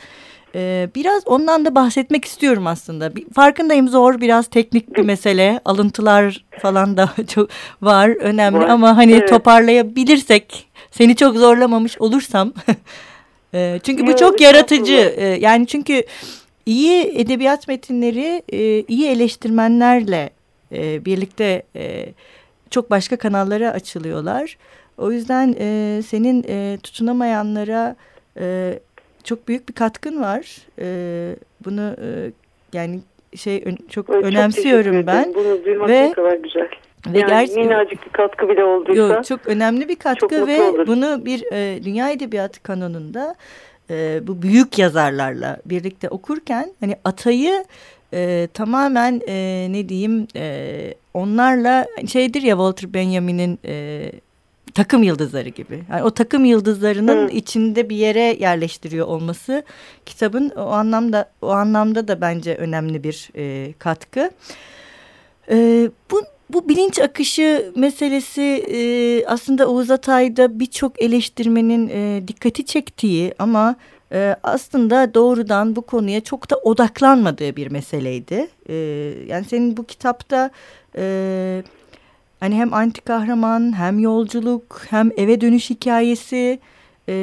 E, 0.54 0.88
biraz 0.94 1.26
ondan 1.26 1.64
da 1.64 1.74
bahsetmek 1.74 2.24
istiyorum 2.24 2.66
aslında. 2.66 3.12
Farkındayım 3.34 3.88
zor 3.88 4.20
biraz 4.20 4.46
teknik 4.46 4.96
bir 4.96 5.02
mesele. 5.02 5.60
Alıntılar 5.64 6.44
falan 6.62 6.96
da 6.96 7.10
çok 7.34 7.50
var 7.82 8.08
önemli 8.08 8.58
var. 8.58 8.68
ama 8.68 8.96
hani 8.96 9.12
evet. 9.12 9.28
toparlayabilirsek 9.28 10.66
seni 10.90 11.16
çok 11.16 11.36
zorlamamış 11.36 12.00
olursam. 12.00 12.52
e, 13.54 13.80
çünkü 13.82 14.06
bu 14.06 14.16
çok 14.16 14.40
yaratıcı. 14.40 15.14
E, 15.16 15.26
yani 15.26 15.66
çünkü 15.66 16.02
iyi 16.66 17.12
edebiyat 17.16 17.68
metinleri 17.68 18.42
e, 18.52 18.84
iyi 18.88 19.06
eleştirmenlerle 19.06 20.30
e, 20.72 21.04
birlikte 21.04 21.62
e, 21.76 22.06
çok 22.70 22.90
başka 22.90 23.16
kanallara 23.16 23.70
açılıyorlar. 23.70 24.56
O 24.98 25.12
yüzden 25.12 25.56
e, 25.58 26.00
senin 26.06 26.44
e, 26.48 26.78
tutunamayanlara 26.82 27.96
e, 28.40 28.78
çok 29.24 29.48
büyük 29.48 29.68
bir 29.68 29.74
katkın 29.74 30.22
var. 30.22 30.56
E, 30.78 31.36
bunu 31.64 31.96
e, 32.02 32.30
yani 32.72 33.00
şey 33.36 33.64
çok 33.88 34.10
evet, 34.10 34.24
önemsiyorum 34.24 34.96
çok 34.96 35.06
ben. 35.06 35.34
Bunu 35.34 35.64
duymak 35.64 35.88
ve, 35.88 36.02
ne 36.02 36.12
kadar 36.12 36.36
güzel. 36.36 36.68
Ve 37.06 37.18
yani 37.18 37.28
gerçi, 37.28 37.54
minnacık 37.54 38.06
bir 38.06 38.12
katkı 38.12 38.48
bile 38.48 38.64
olduysa. 38.64 39.02
Yok, 39.02 39.24
çok 39.24 39.46
önemli 39.46 39.88
bir 39.88 39.96
katkı 39.96 40.46
ve 40.46 40.62
oluruz. 40.62 40.86
bunu 40.86 41.24
bir 41.24 41.44
e, 41.52 41.84
dünya 41.84 42.10
edebiyatı 42.10 42.62
kanonunda 42.62 43.34
e, 43.90 44.20
bu 44.26 44.42
büyük 44.42 44.78
yazarlarla 44.78 45.56
birlikte 45.64 46.08
okurken 46.08 46.72
hani 46.80 46.96
Atay'ı 47.04 47.64
e, 48.14 48.48
tamamen 48.54 49.20
e, 49.28 49.66
ne 49.70 49.88
diyeyim 49.88 50.26
e, 50.36 50.94
onlarla 51.14 51.86
şeydir 52.08 52.42
ya 52.42 52.54
Walter 52.54 52.94
Benjamin'in 52.94 53.58
e, 53.64 54.02
takım 54.80 55.02
yıldızları 55.02 55.48
gibi. 55.48 55.82
Yani 55.90 56.02
o 56.02 56.10
takım 56.10 56.44
yıldızlarının 56.44 57.28
Hı. 57.28 57.30
içinde 57.30 57.88
bir 57.88 57.96
yere 57.96 58.36
yerleştiriyor 58.40 59.06
olması 59.06 59.62
kitabın 60.06 60.50
o 60.50 60.60
anlamda 60.60 61.30
o 61.42 61.48
anlamda 61.48 62.08
da 62.08 62.20
bence 62.20 62.54
önemli 62.56 63.04
bir 63.04 63.30
e, 63.36 63.72
katkı. 63.78 64.30
E, 65.50 65.88
bu 66.10 66.22
bu 66.50 66.68
bilinç 66.68 66.98
akışı 66.98 67.72
meselesi 67.76 68.42
e, 68.42 68.80
aslında 69.26 69.68
Oğuz 69.68 69.90
Atay'da 69.90 70.60
birçok 70.60 71.02
eleştirmenin 71.02 71.88
e, 71.88 72.28
dikkati 72.28 72.66
çektiği 72.66 73.34
ama 73.38 73.76
e, 74.12 74.36
aslında 74.42 75.14
doğrudan 75.14 75.76
bu 75.76 75.82
konuya 75.82 76.20
çok 76.20 76.50
da 76.50 76.56
odaklanmadığı 76.56 77.56
bir 77.56 77.70
meseleydi. 77.70 78.48
E, 78.68 78.74
yani 79.26 79.44
senin 79.44 79.76
bu 79.76 79.84
kitapta 79.84 80.50
e, 80.96 81.62
hani 82.40 82.54
hem 82.54 82.74
anti 82.74 83.00
kahraman 83.00 83.78
hem 83.78 83.98
yolculuk 83.98 84.82
hem 84.90 85.10
eve 85.16 85.40
dönüş 85.40 85.70
hikayesi 85.70 86.58
e, 87.08 87.14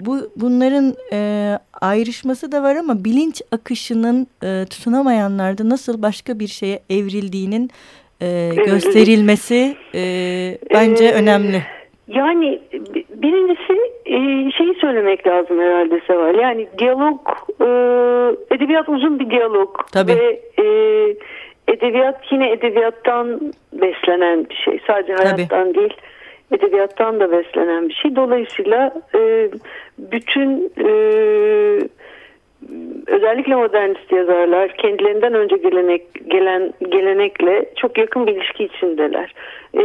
bu 0.00 0.16
bunların 0.36 0.94
e, 1.12 1.18
ayrışması 1.80 2.52
da 2.52 2.62
var 2.62 2.76
ama 2.76 3.04
bilinç 3.04 3.42
akışının 3.52 4.26
e, 4.44 4.64
tutunamayanlarda 4.70 5.68
nasıl 5.68 6.02
başka 6.02 6.38
bir 6.38 6.46
şeye 6.46 6.80
evrildiğinin 6.90 7.70
e, 8.22 8.50
gösterilmesi 8.66 9.76
e, 9.94 10.02
bence 10.74 11.04
ee, 11.04 11.12
önemli. 11.12 11.62
Yani 12.08 12.60
birincisi 13.08 13.72
e, 14.06 14.16
şeyi 14.50 14.74
söylemek 14.80 15.26
lazım 15.26 15.60
herhalde 15.60 16.00
Seval. 16.06 16.34
Yani 16.34 16.68
diyalog, 16.78 17.20
e, 17.60 17.66
edebiyat 18.54 18.88
uzun 18.88 19.18
bir 19.20 19.30
diyalog. 19.30 19.78
Tabii. 19.92 20.12
Ve 20.12 20.40
e, 20.58 20.64
edebiyat 21.68 22.32
yine 22.32 22.50
edebiyattan 22.50 23.52
beslenen 23.72 24.48
bir 24.48 24.54
şey. 24.54 24.80
Sadece 24.86 25.12
hayattan 25.14 25.46
Tabii. 25.46 25.74
değil 25.74 25.94
edebiyattan 26.52 27.20
da 27.20 27.32
beslenen 27.32 27.88
bir 27.88 27.94
şey. 27.94 28.16
Dolayısıyla 28.16 28.92
e, 29.14 29.50
bütün 29.98 30.72
e, 30.78 30.90
özellikle 33.06 33.54
modernist 33.54 34.12
yazarlar 34.12 34.76
kendilerinden 34.76 35.34
önce 35.34 35.56
gelenek 35.56 36.02
gelen 36.30 36.72
gelenekle 36.88 37.64
çok 37.76 37.98
yakın 37.98 38.26
bir 38.26 38.36
ilişki 38.36 38.64
içindeler. 38.64 39.34
E, 39.78 39.84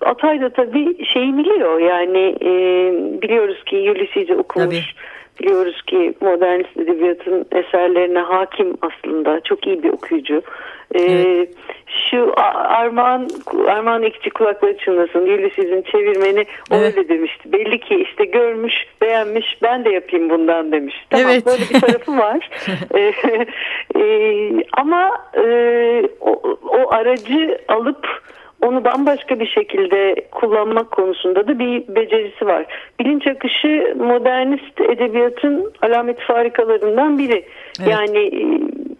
Atay 0.00 0.40
da 0.40 0.50
tabii 0.50 1.04
şeyi 1.04 1.38
biliyor 1.38 1.78
yani 1.80 2.36
e, 2.42 2.50
biliyoruz 3.22 3.64
ki 3.64 3.76
Ulysses'i 3.90 4.34
okumuş. 4.36 4.66
Tabii. 4.66 4.82
Biliyoruz 5.40 5.82
ki 5.82 6.14
modernist 6.20 6.76
edebiyatın 6.76 7.46
eserlerine 7.52 8.18
hakim 8.18 8.74
aslında 8.82 9.40
çok 9.40 9.66
iyi 9.66 9.82
bir 9.82 9.88
okuyucu. 9.88 10.42
Ee, 10.94 11.02
evet. 11.02 11.48
Şu 12.10 12.32
Armağan, 12.68 13.28
Armağan 13.68 14.02
Ekçi 14.02 14.30
kulakları 14.30 14.78
çınlasın 14.78 15.20
Ulysses'in 15.20 15.82
çevirmeni 15.82 16.44
evet. 16.70 16.96
öyle 16.96 17.08
demişti. 17.08 17.52
Belli 17.52 17.80
ki 17.80 17.94
işte 18.10 18.24
görmüş 18.24 18.74
beğenmiş 19.00 19.62
ben 19.62 19.84
de 19.84 19.90
yapayım 19.90 20.30
bundan 20.30 20.72
demiş. 20.72 20.94
Tamam 21.10 21.26
evet. 21.30 21.46
böyle 21.46 21.62
bir 21.62 21.80
tarafı 21.80 22.18
var. 22.18 22.50
ee, 22.94 23.12
e, 24.00 24.64
ama 24.72 25.10
e, 25.34 25.44
o, 26.20 26.42
o 26.68 26.94
aracı 26.94 27.58
alıp 27.68 28.06
onu 28.62 28.84
bambaşka 28.84 29.40
bir 29.40 29.46
şekilde 29.46 30.14
kullanmak 30.30 30.90
konusunda 30.90 31.48
da 31.48 31.58
bir 31.58 31.88
becerisi 31.88 32.46
var. 32.46 32.66
Bilinç 33.00 33.26
akışı 33.26 33.94
modernist 33.98 34.80
edebiyatın 34.80 35.72
alamet 35.82 36.20
farikalarından 36.20 37.18
biri. 37.18 37.44
Evet. 37.80 37.90
Yani 37.90 38.18
e, 38.18 38.42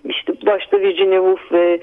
işte 0.08 0.32
başta 0.46 0.80
Virginia 0.80 1.16
Woolf 1.16 1.52
ve 1.52 1.80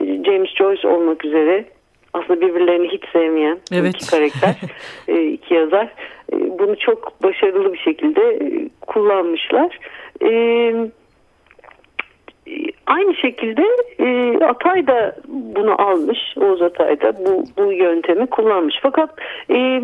e, 0.00 0.24
James 0.24 0.50
Joyce 0.54 0.88
olmak 0.88 1.24
üzere 1.24 1.64
aslında 2.12 2.40
birbirlerini 2.40 2.88
hiç 2.88 3.02
sevmeyen 3.12 3.58
evet. 3.72 3.94
iki 3.94 4.10
karakter, 4.10 4.54
e, 5.08 5.26
iki 5.26 5.54
yazar 5.54 5.88
bunu 6.32 6.76
çok 6.78 7.22
başarılı 7.22 7.72
bir 7.72 7.78
şekilde 7.78 8.38
kullanmışlar. 8.80 9.78
Evet 10.20 10.90
Aynı 12.86 13.14
şekilde 13.14 13.64
e, 13.98 14.38
Atay 14.44 14.86
da 14.86 15.16
bunu 15.28 15.82
almış, 15.82 16.18
Oğuz 16.40 16.62
Atay 16.62 17.00
da 17.00 17.12
bu, 17.26 17.44
bu 17.58 17.72
yöntemi 17.72 18.26
kullanmış. 18.26 18.78
Fakat 18.82 19.10
e, 19.50 19.82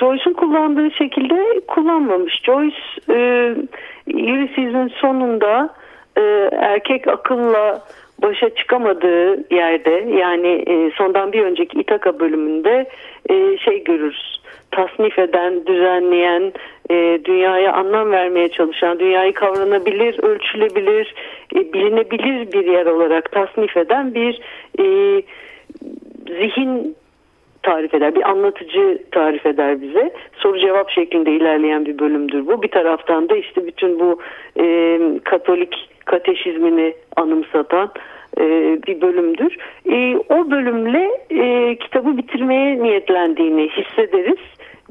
Joyce'un 0.00 0.32
kullandığı 0.32 0.90
şekilde 0.90 1.60
kullanmamış. 1.66 2.42
Joyce 2.42 2.76
e, 3.10 3.16
Ulysses'in 4.14 4.88
sonunda 4.88 5.74
e, 6.16 6.50
erkek 6.52 7.08
akılla 7.08 7.82
başa 8.22 8.54
çıkamadığı 8.54 9.54
yerde 9.54 10.16
yani 10.16 10.64
e, 10.66 10.90
sondan 10.90 11.32
bir 11.32 11.42
önceki 11.42 11.80
İtaka 11.80 12.20
bölümünde 12.20 12.86
e, 13.30 13.58
şey 13.58 13.84
görürüz 13.84 14.34
tasnif 14.70 15.18
eden, 15.18 15.66
düzenleyen, 15.66 16.52
e, 16.90 17.20
dünyaya 17.24 17.72
anlam 17.72 18.10
vermeye 18.10 18.48
çalışan, 18.48 18.98
dünyayı 18.98 19.34
kavranabilir, 19.34 20.22
ölçülebilir, 20.22 21.14
e, 21.54 21.72
bilinebilir 21.72 22.52
bir 22.52 22.66
yer 22.66 22.86
olarak 22.86 23.32
tasnif 23.32 23.76
eden 23.76 24.14
bir 24.14 24.40
e, 24.78 25.22
zihin 26.28 26.96
tarif 27.62 27.94
eder, 27.94 28.14
bir 28.14 28.30
anlatıcı 28.30 28.98
tarif 29.10 29.46
eder 29.46 29.82
bize. 29.82 30.12
Soru 30.36 30.58
cevap 30.58 30.90
şeklinde 30.90 31.32
ilerleyen 31.32 31.86
bir 31.86 31.98
bölümdür 31.98 32.46
bu. 32.46 32.62
Bir 32.62 32.68
taraftan 32.68 33.28
da 33.28 33.36
işte 33.36 33.66
bütün 33.66 34.00
bu 34.00 34.20
e, 34.60 34.98
Katolik 35.24 35.88
kateşizmini 36.04 36.94
anımsatan 37.16 37.90
e, 38.38 38.44
bir 38.86 39.00
bölümdür. 39.00 39.56
E, 39.90 40.16
o 40.16 40.50
bölümle 40.50 41.10
e, 41.30 41.76
kitabı 41.76 42.16
bitirmeye 42.16 42.82
niyetlendiğini 42.82 43.68
hissederiz. 43.68 44.38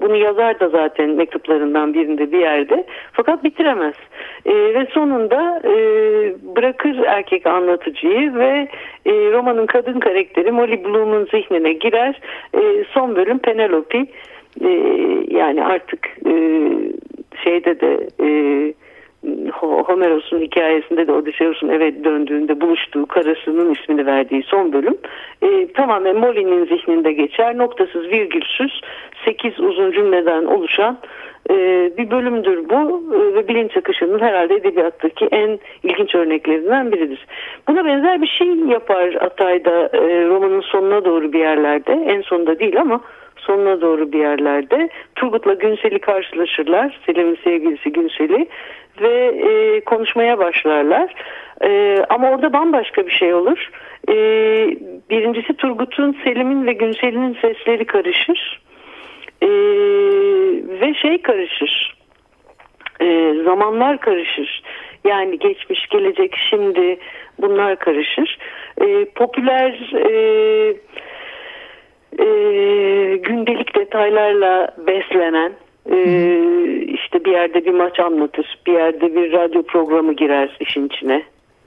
Bunu 0.01 0.15
yazar 0.15 0.59
da 0.59 0.69
zaten 0.69 1.09
mektuplarından 1.09 1.93
birinde 1.93 2.31
bir 2.31 2.39
yerde. 2.39 2.85
Fakat 3.11 3.43
bitiremez. 3.43 3.95
E, 4.45 4.53
ve 4.53 4.87
sonunda 4.91 5.61
e, 5.65 5.73
bırakır 6.55 6.97
erkek 6.97 7.47
anlatıcıyı 7.47 8.35
ve 8.35 8.67
e, 9.05 9.11
romanın 9.11 9.65
kadın 9.65 9.99
karakteri 9.99 10.51
Molly 10.51 10.83
Bloom'un 10.83 11.25
zihnine 11.25 11.73
girer. 11.73 12.21
E, 12.55 12.83
son 12.93 13.15
bölüm 13.15 13.39
Penelope. 13.39 14.05
E, 14.61 14.69
yani 15.27 15.65
artık 15.65 16.09
e, 16.25 16.33
şeyde 17.43 17.79
de... 17.79 18.07
E, 18.23 18.73
Homeros'un 19.59 20.39
hikayesinde 20.41 21.07
de 21.07 21.11
Odysseus'un 21.11 21.69
eve 21.69 22.03
döndüğünde 22.03 22.61
buluştuğu 22.61 23.05
karısının 23.05 23.73
ismini 23.73 24.05
verdiği 24.05 24.43
son 24.43 24.73
bölüm 24.73 24.97
e, 25.41 25.71
tamamen 25.73 26.15
Molly'nin 26.15 26.65
zihninde 26.65 27.13
geçer. 27.13 27.57
Noktasız 27.57 28.03
virgülsüz 28.03 28.81
8 29.25 29.59
uzun 29.59 29.91
cümleden 29.91 30.45
oluşan 30.45 30.97
e, 31.49 31.55
bir 31.97 32.11
bölümdür 32.11 32.69
bu 32.69 33.03
e, 33.15 33.35
ve 33.35 33.47
bilinç 33.47 33.77
akışının 33.77 34.19
herhalde 34.19 34.55
edebiyattaki 34.55 35.25
en 35.25 35.59
ilginç 35.83 36.15
örneklerinden 36.15 36.91
biridir. 36.91 37.25
Buna 37.67 37.85
benzer 37.85 38.21
bir 38.21 38.27
şey 38.27 38.47
yapar 38.47 39.13
Atay'da 39.13 39.89
e, 39.93 40.27
romanın 40.27 40.61
sonuna 40.61 41.05
doğru 41.05 41.33
bir 41.33 41.39
yerlerde 41.39 41.93
en 41.93 42.21
sonunda 42.21 42.59
değil 42.59 42.81
ama 42.81 43.01
sonuna 43.45 43.81
doğru 43.81 44.11
bir 44.11 44.19
yerlerde 44.19 44.89
Turgut'la 45.15 45.53
Günsel'i 45.53 45.99
karşılaşırlar. 45.99 46.99
Selim'in 47.05 47.37
sevgilisi 47.43 47.91
Günsel'i 47.91 48.47
ve 49.01 49.25
e, 49.25 49.81
konuşmaya 49.81 50.37
başlarlar. 50.37 51.13
E, 51.61 51.97
ama 52.09 52.31
orada 52.31 52.53
bambaşka 52.53 53.05
bir 53.07 53.11
şey 53.11 53.33
olur. 53.33 53.69
E, 54.09 54.13
Birincisi 55.09 55.53
Turgut'un, 55.53 56.17
Selim'in 56.23 56.65
ve 56.65 56.73
Günsel'in 56.73 57.37
sesleri 57.41 57.85
karışır. 57.85 58.61
E, 59.41 59.49
ve 60.81 60.93
şey 60.93 61.21
karışır. 61.21 61.97
E, 63.01 63.33
zamanlar 63.43 63.99
karışır. 63.99 64.63
Yani 65.05 65.39
geçmiş, 65.39 65.87
gelecek, 65.87 66.35
şimdi 66.49 66.97
bunlar 67.41 67.75
karışır. 67.75 68.37
E, 68.81 69.05
popüler 69.05 69.91
e, 69.95 70.73
e, 72.19 72.25
gündelik 73.17 73.75
detaylarla 73.75 74.67
beslenen 74.87 75.51
e, 75.91 75.97
işte 76.83 77.25
bir 77.25 77.31
yerde 77.31 77.65
bir 77.65 77.73
maç 77.73 77.99
anlatır, 77.99 78.59
bir 78.67 78.73
yerde 78.73 79.15
bir 79.15 79.31
radyo 79.31 79.63
programı 79.63 80.13
girer 80.13 80.57
işin 80.59 80.85
içine. 80.85 81.23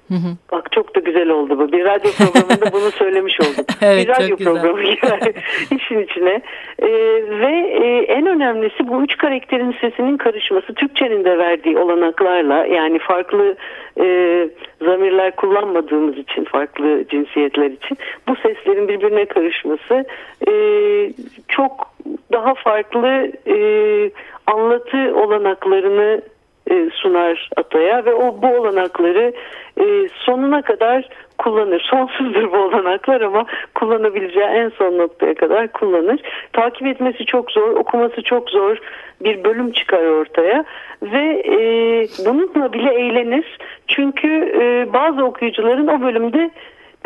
Hı 0.09 0.15
hı. 0.15 0.37
Bak 0.53 0.73
çok 0.73 0.97
da 0.97 1.01
güzel 1.01 1.29
oldu 1.29 1.59
bu. 1.59 1.73
Bir 1.73 1.85
radyo 1.85 2.11
programında 2.11 2.73
bunu 2.73 2.91
söylemiş 2.99 3.41
olduk. 3.41 3.67
evet, 3.83 4.09
bir 4.09 4.09
radyo 4.09 4.37
programı 4.37 4.83
girer 4.83 5.21
işin 5.79 5.99
içine. 5.99 6.43
Ee, 6.79 6.89
ve 7.31 7.53
e, 7.83 8.13
en 8.13 8.27
önemlisi 8.27 8.89
bu 8.89 9.03
üç 9.03 9.17
karakterin 9.17 9.77
sesinin 9.81 10.17
karışması 10.17 10.75
Türkçenin 10.75 11.25
de 11.25 11.39
verdiği 11.39 11.79
olanaklarla 11.79 12.67
yani 12.67 12.99
farklı 12.99 13.57
e, 14.01 14.49
zamirler 14.85 15.37
kullanmadığımız 15.37 16.19
için 16.19 16.45
farklı 16.45 17.05
cinsiyetler 17.11 17.71
için 17.71 17.99
bu 18.29 18.37
seslerin 18.37 18.89
birbirine 18.89 19.25
karışması 19.25 20.05
e, 20.49 20.53
çok 21.49 21.95
daha 22.33 22.55
farklı 22.55 23.33
e, 23.47 23.57
anlatı 24.47 25.15
olanaklarını 25.17 26.23
e, 26.71 26.91
sunar 26.93 27.51
Atay'a 27.57 28.05
ve 28.05 28.15
o 28.15 28.43
bu 28.43 28.47
olanakları 28.47 29.33
e, 29.81 30.09
sonuna 30.09 30.63
kadar 30.63 31.09
kullanır. 31.39 31.81
Sonsuzdur 31.91 32.53
bu 32.53 32.57
olanaklar 32.57 33.21
ama 33.21 33.47
kullanabileceği 33.75 34.47
en 34.47 34.69
son 34.69 34.99
noktaya 34.99 35.35
kadar 35.35 35.73
kullanır. 35.73 36.21
Takip 36.53 36.87
etmesi 36.87 37.25
çok 37.25 37.53
zor, 37.53 37.71
okuması 37.71 38.23
çok 38.23 38.51
zor 38.51 38.79
bir 39.21 39.45
bölüm 39.45 39.73
çıkar 39.73 40.05
ortaya 40.05 40.65
ve 41.03 41.43
e, 41.49 41.59
bununla 42.27 42.73
bile 42.73 42.95
eğlenir. 42.95 43.59
Çünkü 43.89 44.29
e, 44.61 44.93
bazı 44.93 45.25
okuyucuların 45.25 45.87
o 45.87 46.01
bölümde 46.01 46.51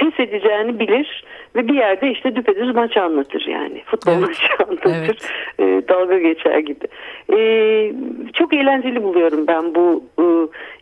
pes 0.01 0.29
edeceğini 0.29 0.79
bilir 0.79 1.25
ve 1.57 1.69
bir 1.69 1.75
yerde 1.75 2.11
işte 2.11 2.37
düpedüz 2.37 2.75
maç 2.75 2.97
anlatır 2.97 3.47
yani 3.47 3.83
futbol 3.85 4.13
evet. 4.13 4.29
maçı 4.29 4.65
anlatır 4.69 5.19
evet. 5.59 5.85
e, 5.85 5.89
dalga 5.89 6.19
geçer 6.19 6.59
gibi 6.59 6.87
e, 7.33 7.93
çok 8.33 8.55
eğlenceli 8.55 9.03
buluyorum 9.03 9.47
ben 9.47 9.75
bu 9.75 10.05
e, 10.19 10.25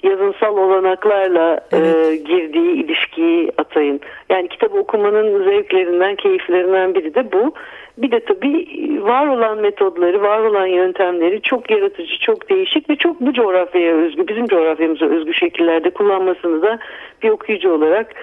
yazınsal 0.08 0.56
olanaklarla 0.56 1.60
e, 1.72 1.76
evet. 1.76 2.12
e, 2.12 2.16
girdiği 2.16 2.84
ilişkiyi 2.84 3.52
atayın 3.58 4.00
yani 4.30 4.48
kitabı 4.48 4.78
okumanın 4.78 5.44
zevklerinden 5.44 6.16
keyiflerinden 6.16 6.94
biri 6.94 7.14
de 7.14 7.32
bu 7.32 7.54
bir 7.98 8.10
de 8.10 8.20
tabii 8.20 8.66
var 9.02 9.26
olan 9.26 9.58
metodları, 9.58 10.22
var 10.22 10.38
olan 10.38 10.66
yöntemleri 10.66 11.42
çok 11.42 11.70
yaratıcı, 11.70 12.18
çok 12.20 12.50
değişik 12.50 12.90
ve 12.90 12.96
çok 12.96 13.20
bu 13.20 13.32
coğrafyaya 13.32 13.94
özgü, 13.94 14.28
bizim 14.28 14.46
coğrafyamıza 14.46 15.06
özgü 15.06 15.34
şekillerde 15.34 15.90
kullanmasını 15.90 16.62
da 16.62 16.78
bir 17.22 17.28
okuyucu 17.28 17.72
olarak 17.72 18.14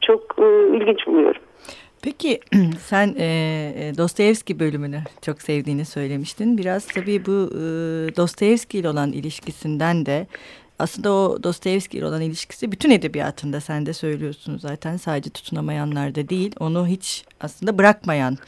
çok 0.00 0.36
e, 0.38 0.76
ilginç 0.76 1.06
buluyorum. 1.06 1.42
Peki 2.02 2.40
sen 2.86 3.14
e, 3.18 3.24
e, 3.76 3.96
Dostoyevski 3.96 4.58
bölümünü 4.58 5.02
çok 5.22 5.42
sevdiğini 5.42 5.84
söylemiştin. 5.84 6.58
Biraz 6.58 6.86
tabii 6.86 7.26
bu 7.26 7.50
e, 7.52 7.60
Dostoyevski 8.16 8.78
ile 8.78 8.88
olan 8.88 9.12
ilişkisinden 9.12 10.06
de 10.06 10.26
aslında 10.78 11.12
o 11.12 11.42
Dostoyevski 11.42 11.98
ile 11.98 12.06
olan 12.06 12.20
ilişkisi 12.20 12.72
bütün 12.72 12.90
edebiyatında 12.90 13.60
sen 13.60 13.86
de 13.86 13.92
söylüyorsun 13.92 14.58
zaten 14.58 14.96
sadece 14.96 15.30
tutunamayanlarda 15.30 16.28
değil 16.28 16.54
onu 16.60 16.86
hiç 16.86 17.24
aslında 17.40 17.78
bırakmayan 17.78 18.38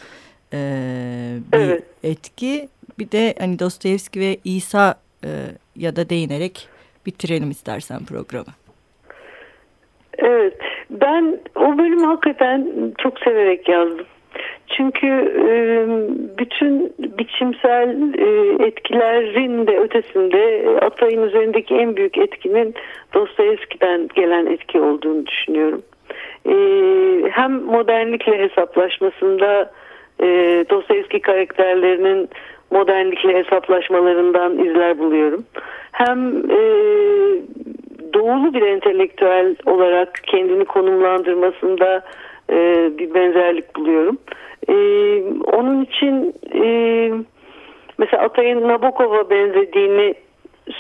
e, 0.53 1.39
bir 1.53 1.59
evet. 1.59 1.85
etki. 2.03 2.69
Bir 2.99 3.11
de 3.11 3.35
hani 3.39 3.59
Dostoyevski 3.59 4.21
ve 4.21 4.39
İsa 4.45 4.95
e, 5.25 5.47
ya 5.77 5.97
da 5.97 6.09
değinerek 6.09 6.69
bitirelim 7.07 7.51
istersen 7.51 8.05
programı. 8.05 8.55
Evet 10.23 10.55
ben 10.91 11.39
o 11.57 11.79
bölümü 11.79 12.07
hakikaten 12.07 12.73
çok 12.99 13.19
severek 13.19 13.69
yazdım. 13.69 14.07
Çünkü 14.77 15.07
e, 15.49 15.55
bütün 16.39 16.95
biçimsel 16.99 18.15
e, 18.19 18.65
etkilerin 18.67 19.67
de 19.67 19.79
ötesinde 19.79 20.65
Atay'ın 20.81 21.23
üzerindeki 21.23 21.75
en 21.75 21.97
büyük 21.97 22.19
etkinin 22.19 22.75
Dostoyevski'den 23.15 24.09
gelen 24.15 24.47
etki 24.47 24.81
olduğunu 24.81 25.27
düşünüyorum. 25.27 25.83
E, 26.47 26.55
hem 27.31 27.53
modernlikle 27.53 28.39
hesaplaşmasında 28.39 29.73
Dostoyevski 30.71 31.21
karakterlerinin 31.21 32.29
modernlikle 32.71 33.35
hesaplaşmalarından 33.35 34.59
izler 34.59 34.99
buluyorum. 34.99 35.45
Hem 35.93 36.43
doğulu 38.15 38.55
bir 38.55 38.63
entelektüel 38.63 39.57
olarak 39.67 40.21
kendini 40.27 40.65
konumlandırmasında 40.65 42.05
e, 42.51 42.91
bir 42.99 43.15
benzerlik 43.15 43.77
buluyorum. 43.77 44.19
E, 44.69 44.75
onun 45.57 45.85
için 45.85 46.35
e, 46.55 46.65
mesela 47.99 48.23
Atay'ın 48.23 48.69
Nabokov'a 48.69 49.31
benzediğini 49.31 50.15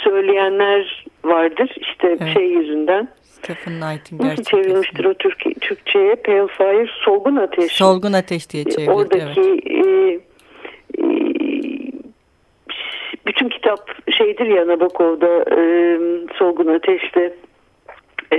söyleyenler 0.04 1.06
vardır. 1.24 1.74
İşte 1.76 2.08
evet. 2.08 2.34
şey 2.34 2.46
yüzünden. 2.46 3.08
Stephen 3.22 3.80
Knight'in 3.80 4.18
Nasıl 4.18 4.44
çevrilmiştir 4.44 5.04
o 5.04 5.14
Türk, 5.14 5.60
Türkçe'ye? 5.60 6.14
Pale 6.14 6.46
Fire, 6.46 6.86
Solgun 7.04 7.36
Ateş. 7.36 7.72
Solgun 7.72 8.12
Ateş 8.12 8.50
diye 8.50 8.64
çevrildi. 8.64 8.90
Oradaki 8.90 9.40
evet. 9.40 9.86
e, 9.86 9.90
e, 9.90 10.20
bütün 13.26 13.48
kitap 13.48 13.90
şeydir 14.10 14.46
ya 14.46 14.68
Nabokov'da 14.68 15.44
e, 15.56 15.98
Solgun 16.38 16.66
Ateş'te 16.66 17.34
e, 18.32 18.38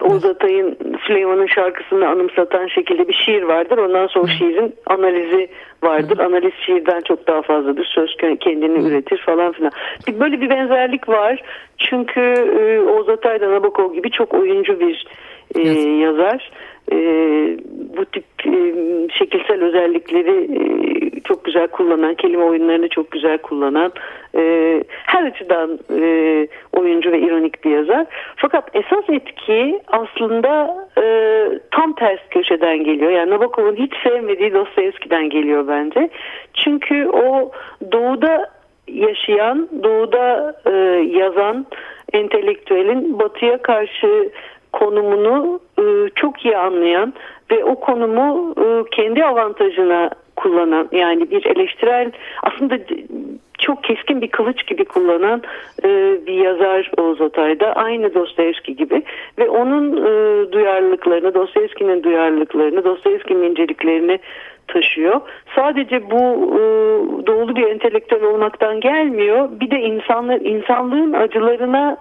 Oğuz 0.00 0.24
Atay'ın 0.24 0.76
Süleyman'ın 1.06 1.46
şarkısını 1.46 2.08
anımsatan 2.08 2.66
şekilde 2.66 3.08
bir 3.08 3.14
şiir 3.14 3.42
vardır. 3.42 3.78
Ondan 3.78 4.06
sonra 4.06 4.32
Hı. 4.32 4.36
şiirin 4.36 4.74
analizi 4.86 5.48
vardır. 5.82 6.18
Hı. 6.18 6.22
Analiz 6.22 6.52
şiirden 6.66 7.00
çok 7.00 7.26
daha 7.26 7.42
fazladır. 7.42 7.84
Söz 7.94 8.16
kendini 8.40 8.78
Hı. 8.78 8.88
üretir 8.88 9.18
falan 9.26 9.52
filan. 9.52 9.72
Böyle 10.08 10.40
bir 10.40 10.50
benzerlik 10.50 11.08
var. 11.08 11.42
Çünkü 11.78 12.20
e, 12.60 12.80
Oğuz 12.80 13.08
Atay 13.08 13.40
da 13.40 13.50
Nabokov 13.50 13.94
gibi 13.94 14.10
çok 14.10 14.34
oyuncu 14.34 14.80
bir 14.80 15.06
e, 15.54 15.68
yazar 15.78 16.50
e, 16.92 16.96
bu 17.96 18.04
tip 18.04 18.24
e, 18.46 18.52
şekilsel 19.18 19.64
özellikleri 19.64 20.44
e, 20.44 20.97
çok 21.24 21.44
güzel 21.44 21.66
kullanan, 21.66 22.14
kelime 22.14 22.44
oyunlarını 22.44 22.88
çok 22.88 23.10
güzel 23.10 23.38
kullanan, 23.38 23.92
e, 24.36 24.42
her 25.06 25.22
açıdan 25.22 25.78
e, 26.00 26.02
oyuncu 26.72 27.12
ve 27.12 27.20
ironik 27.20 27.64
bir 27.64 27.70
yazar. 27.70 28.06
Fakat 28.36 28.76
esas 28.76 29.04
etki 29.08 29.80
aslında 29.88 30.76
e, 30.98 31.04
tam 31.70 31.92
ters 31.92 32.20
köşeden 32.30 32.84
geliyor. 32.84 33.10
Yani 33.10 33.30
Nabokov'un 33.30 33.76
hiç 33.76 33.92
sevmediği 34.02 34.54
Dostoyevski'den 34.54 35.30
geliyor 35.30 35.68
bence. 35.68 36.08
Çünkü 36.54 37.08
o 37.08 37.50
doğuda 37.92 38.50
yaşayan, 38.88 39.68
doğuda 39.82 40.54
e, 40.66 40.72
yazan 41.18 41.66
entelektüelin 42.12 43.18
batıya 43.18 43.62
karşı 43.62 44.30
konumunu 44.72 45.60
e, 45.78 45.82
çok 46.14 46.44
iyi 46.44 46.56
anlayan 46.56 47.14
ve 47.50 47.64
o 47.64 47.80
konumu 47.80 48.54
e, 48.60 48.90
kendi 48.90 49.24
avantajına 49.24 50.10
kullanan 50.38 50.88
yani 50.92 51.30
bir 51.30 51.46
eleştirel 51.46 52.12
aslında 52.42 52.78
çok 53.58 53.84
keskin 53.84 54.20
bir 54.20 54.28
kılıç 54.28 54.66
gibi 54.66 54.84
kullanan 54.84 55.42
e, 55.84 55.88
bir 56.26 56.32
yazar 56.32 56.90
Oğuz 56.96 57.20
Atay'da 57.20 57.72
aynı 57.72 58.14
Dostoyevski 58.14 58.76
gibi 58.76 59.02
ve 59.38 59.48
onun 59.48 59.96
e, 59.96 60.52
duyarlılıklarını 60.52 61.34
Dostoyevski'nin 61.34 62.02
duyarlılıklarını 62.02 62.84
Dostoyevski'nin 62.84 63.42
inceliklerini 63.42 64.18
taşıyor. 64.68 65.20
Sadece 65.54 66.10
bu 66.10 66.20
e, 66.54 66.60
doğulu 67.26 67.56
bir 67.56 67.66
entelektüel 67.66 68.22
olmaktan 68.22 68.80
gelmiyor. 68.80 69.48
Bir 69.60 69.70
de 69.70 69.80
insanlar 69.80 70.40
insanlığın 70.40 71.12
acılarına 71.12 71.96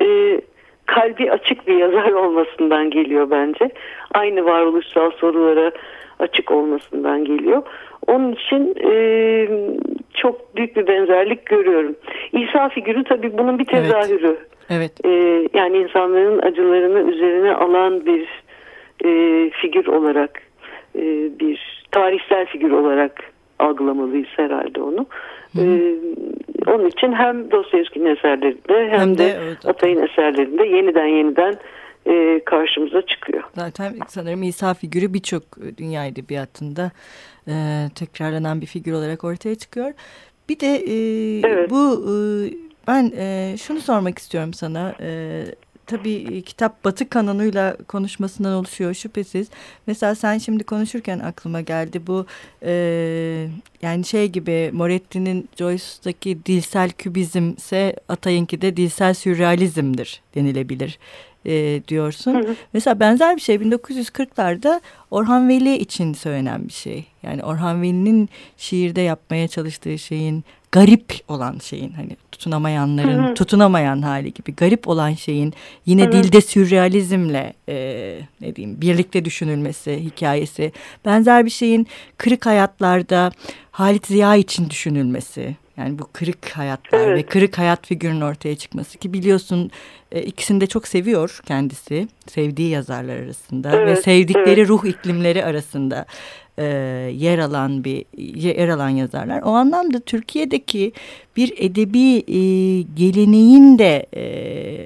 e, 0.00 0.40
kalbi 0.86 1.30
açık 1.32 1.68
bir 1.68 1.76
yazar 1.76 2.12
olmasından 2.24 2.90
geliyor 2.90 3.30
bence. 3.30 3.70
Aynı 4.14 4.44
varoluşsal 4.44 5.10
sorulara 5.10 5.70
açık 6.18 6.50
olmasından 6.50 7.24
geliyor. 7.24 7.62
Onun 8.06 8.32
için 8.32 8.74
e, 8.90 8.92
çok 10.14 10.56
büyük 10.56 10.76
bir 10.76 10.86
benzerlik 10.86 11.46
görüyorum. 11.46 11.96
İsa 12.32 12.68
figürü 12.68 13.04
tabii 13.04 13.38
bunun 13.38 13.58
bir 13.58 13.64
tezahürü. 13.64 14.38
Evet. 14.70 14.92
evet. 15.04 15.04
E, 15.04 15.48
yani 15.58 15.76
insanların 15.76 16.38
acılarını 16.38 17.10
üzerine 17.10 17.54
alan 17.54 18.06
bir 18.06 18.28
e, 19.04 19.10
figür 19.50 19.86
olarak, 19.86 20.42
e, 20.96 21.02
bir 21.40 21.84
tarihsel 21.90 22.46
figür 22.46 22.70
olarak 22.70 23.32
algılamalıyız 23.58 24.28
herhalde 24.36 24.80
onu. 24.80 25.06
Ee, 25.58 25.94
onun 26.66 26.86
için 26.86 27.12
hem 27.12 27.50
Dostoyevski'nin 27.50 28.16
eserlerinde 28.16 28.88
hem, 28.90 29.00
hem 29.00 29.18
de, 29.18 29.18
de 29.18 29.38
evet, 29.44 29.66
Atay'ın 29.66 30.02
eserlerinde 30.02 30.66
yeniden 30.66 31.06
yeniden 31.06 31.54
e, 32.08 32.44
karşımıza 32.44 33.02
çıkıyor. 33.06 33.42
Zaten 33.54 33.94
sanırım 34.08 34.42
İsa 34.42 34.74
figürü 34.74 35.14
birçok 35.14 35.42
dünya 35.78 36.06
edebiyatında 36.06 36.90
e, 37.48 37.54
tekrarlanan 37.94 38.60
bir 38.60 38.66
figür 38.66 38.92
olarak 38.92 39.24
ortaya 39.24 39.54
çıkıyor. 39.54 39.92
Bir 40.48 40.60
de 40.60 40.76
e, 40.76 40.96
evet. 41.40 41.70
bu 41.70 42.04
e, 42.08 42.14
ben 42.86 43.12
e, 43.16 43.56
şunu 43.58 43.80
sormak 43.80 44.18
istiyorum 44.18 44.54
sana. 44.54 44.94
E, 45.00 45.44
tabii 45.88 46.42
kitap 46.42 46.84
Batı 46.84 47.08
kanonuyla 47.08 47.76
konuşmasından 47.88 48.54
oluşuyor 48.54 48.94
şüphesiz. 48.94 49.48
Mesela 49.86 50.14
sen 50.14 50.38
şimdi 50.38 50.64
konuşurken 50.64 51.18
aklıma 51.18 51.60
geldi 51.60 52.06
bu 52.06 52.26
e, 52.62 52.72
yani 53.82 54.04
şey 54.04 54.28
gibi 54.28 54.70
Moretti'nin 54.72 55.48
Joyce'daki 55.58 56.38
dilsel 56.46 56.90
kübizmse 56.90 57.96
Atay'ınki 58.08 58.60
de 58.60 58.76
dilsel 58.76 59.14
sürrealizmdir 59.14 60.22
denilebilir 60.34 60.98
e, 61.46 61.82
diyorsun. 61.88 62.34
Hı 62.34 62.38
hı. 62.38 62.54
Mesela 62.72 63.00
benzer 63.00 63.36
bir 63.36 63.40
şey 63.40 63.56
1940'larda 63.56 64.80
Orhan 65.10 65.48
Veli 65.48 65.76
için 65.76 66.12
söylenen 66.12 66.68
bir 66.68 66.72
şey. 66.72 67.06
Yani 67.22 67.44
Orhan 67.44 67.82
Veli'nin 67.82 68.28
şiirde 68.56 69.00
yapmaya 69.00 69.48
çalıştığı 69.48 69.98
şeyin 69.98 70.44
garip 70.72 71.14
olan 71.28 71.58
şeyin 71.58 71.92
hani 71.92 72.16
tutunamayanların 72.32 73.24
hı 73.24 73.30
hı. 73.30 73.34
tutunamayan 73.34 74.02
hali 74.02 74.32
gibi 74.32 74.54
garip 74.54 74.88
olan 74.88 75.12
şeyin 75.12 75.54
yine 75.86 76.02
hı 76.02 76.06
hı. 76.06 76.12
dilde 76.12 76.40
sürrealizmle 76.40 77.52
e, 77.68 77.74
ne 78.40 78.56
diyeyim 78.56 78.80
birlikte 78.80 79.24
düşünülmesi 79.24 80.04
hikayesi 80.04 80.72
benzer 81.04 81.44
bir 81.44 81.50
şeyin 81.50 81.86
kırık 82.18 82.46
hayatlarda 82.46 83.32
Halit 83.70 84.06
Ziya 84.06 84.36
için 84.36 84.70
düşünülmesi 84.70 85.56
yani 85.76 85.98
bu 85.98 86.08
kırık 86.12 86.50
hayatlar 86.50 87.00
evet. 87.00 87.18
ve 87.18 87.22
kırık 87.22 87.58
hayat 87.58 87.86
figürünün 87.86 88.20
ortaya 88.20 88.56
çıkması 88.56 88.98
ki 88.98 89.12
biliyorsun 89.12 89.70
e, 90.12 90.22
ikisini 90.22 90.60
de 90.60 90.66
çok 90.66 90.88
seviyor 90.88 91.40
kendisi. 91.46 92.08
Sevdiği 92.26 92.68
yazarlar 92.68 93.16
arasında 93.16 93.70
evet, 93.76 93.88
ve 93.88 94.02
sevdikleri 94.02 94.60
evet. 94.60 94.68
ruh 94.68 94.84
iklimleri 94.84 95.44
arasında 95.44 96.06
e, 96.58 96.64
yer 97.14 97.38
alan 97.38 97.84
bir 97.84 98.04
yer 98.36 98.68
alan 98.68 98.88
yazarlar. 98.88 99.42
O 99.42 99.50
anlamda 99.50 100.00
Türkiye'deki 100.00 100.92
bir 101.36 101.54
edebi 101.56 102.16
e, 102.16 102.40
geleneğin 102.82 103.78
de 103.78 104.06
e, 104.16 104.24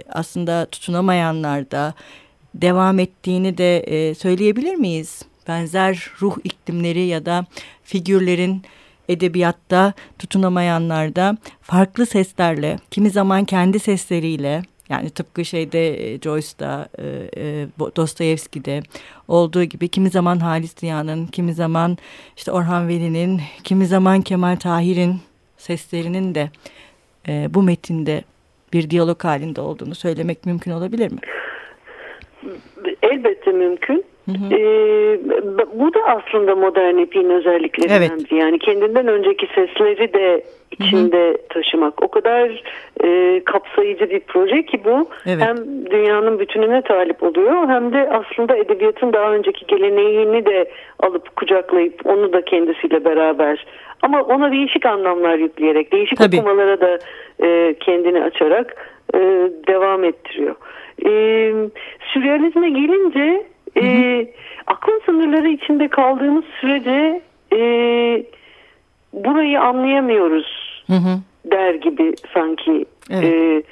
aslında 0.09 0.67
tutunamayanlarda 0.67 1.95
devam 2.55 2.99
ettiğini 2.99 3.59
de 3.59 3.79
e, 3.79 4.15
söyleyebilir 4.15 4.75
miyiz? 4.75 5.23
Benzer 5.49 6.11
ruh 6.21 6.37
iklimleri 6.45 7.07
ya 7.07 7.27
da 7.27 7.47
figürlerin 7.85 8.63
edebiyatta 9.09 9.93
tutunamayanlarda 10.19 11.37
farklı 11.63 12.07
seslerle, 12.07 12.79
kimi 12.91 13.11
zaman 13.11 13.45
kendi 13.45 13.79
sesleriyle 13.79 14.63
yani 14.93 15.11
tıpkı 15.11 15.45
şeyde 15.45 16.13
e, 16.13 16.21
Joyce'da, 16.21 16.89
e, 16.99 17.05
e, 17.37 17.67
Dostoyevski'de 17.97 18.81
olduğu 19.29 19.65
gibi 19.65 19.89
kimi 19.89 20.11
zaman 20.11 20.39
Halis 20.39 20.79
Ziya'nın, 20.79 21.27
kimi 21.27 21.55
zaman 21.55 21.99
işte 22.37 22.53
Orhan 22.53 22.89
Veli'nin, 22.89 23.41
kimi 23.65 23.87
zaman 23.87 24.23
Kemal 24.23 24.57
Tahir'in 24.57 25.17
seslerinin 25.57 26.35
de 26.35 26.51
bu 27.55 27.63
metinde 27.63 28.25
bir 28.73 28.91
diyalog 28.91 29.25
halinde 29.25 29.61
olduğunu 29.61 29.95
söylemek 29.95 30.47
mümkün 30.47 30.71
olabilir 30.71 31.13
mi? 31.13 31.19
Elbette 33.03 33.53
mümkün. 33.53 34.05
Hı 34.27 34.33
hı. 34.33 34.55
Ee, 34.55 35.19
bu 35.75 35.95
da 35.95 36.01
aslında 36.07 36.55
modern 36.55 36.99
epiğin 36.99 37.31
özelliklerinden 37.31 38.19
evet. 38.19 38.33
Yani 38.33 38.59
kendinden 38.59 39.09
önceki 39.09 39.47
sesleri 39.47 40.13
de 40.13 40.43
içinde 40.71 41.29
hı 41.29 41.33
hı. 41.33 41.49
taşımak. 41.49 42.03
O 42.03 42.09
kadar 42.09 42.63
e, 43.05 43.41
kapsayıcı 43.45 44.11
bir 44.11 44.21
proje 44.21 44.67
ki 44.67 44.81
bu 44.85 45.09
evet. 45.27 45.43
hem 45.43 45.57
dünyanın 45.91 46.39
bütününe 46.39 46.83
talip 46.83 47.23
oluyor 47.23 47.69
hem 47.69 47.93
de 47.93 48.11
aslında 48.11 48.57
edebiyatın 48.57 49.13
daha 49.13 49.33
önceki 49.33 49.67
geleneğini 49.67 50.47
de 50.47 50.71
alıp 50.99 51.37
kucaklayıp 51.37 52.07
onu 52.07 52.33
da 52.33 52.45
kendisiyle 52.45 53.05
beraber 53.05 53.67
ama 54.03 54.23
ona 54.23 54.53
değişik 54.53 54.87
anlamlar 54.87 55.39
yükleyerek, 55.39 55.93
değişik 55.93 56.19
Tabii. 56.19 56.37
okumalara 56.37 56.81
da 56.81 56.99
e, 57.43 57.75
kendini 57.81 58.23
açarak 58.23 58.93
e, 59.15 59.19
devam 59.69 60.05
ettiriyor. 60.05 60.55
E, 61.07 61.11
sürrealizme 62.13 62.71
gelince 62.71 63.52
e, 63.77 64.27
aklın 64.67 65.03
sınırları 65.07 65.49
içinde 65.49 65.89
kaldığımız 65.89 66.45
sürece 66.61 67.21
e, 67.53 67.59
burayı 69.13 69.61
anlayamıyoruz 69.61 70.83
hı 70.87 70.97
hı. 70.97 71.19
der 71.45 71.75
gibi 71.75 72.15
sanki 72.35 72.87
evet. 73.11 73.25
e, 73.25 73.63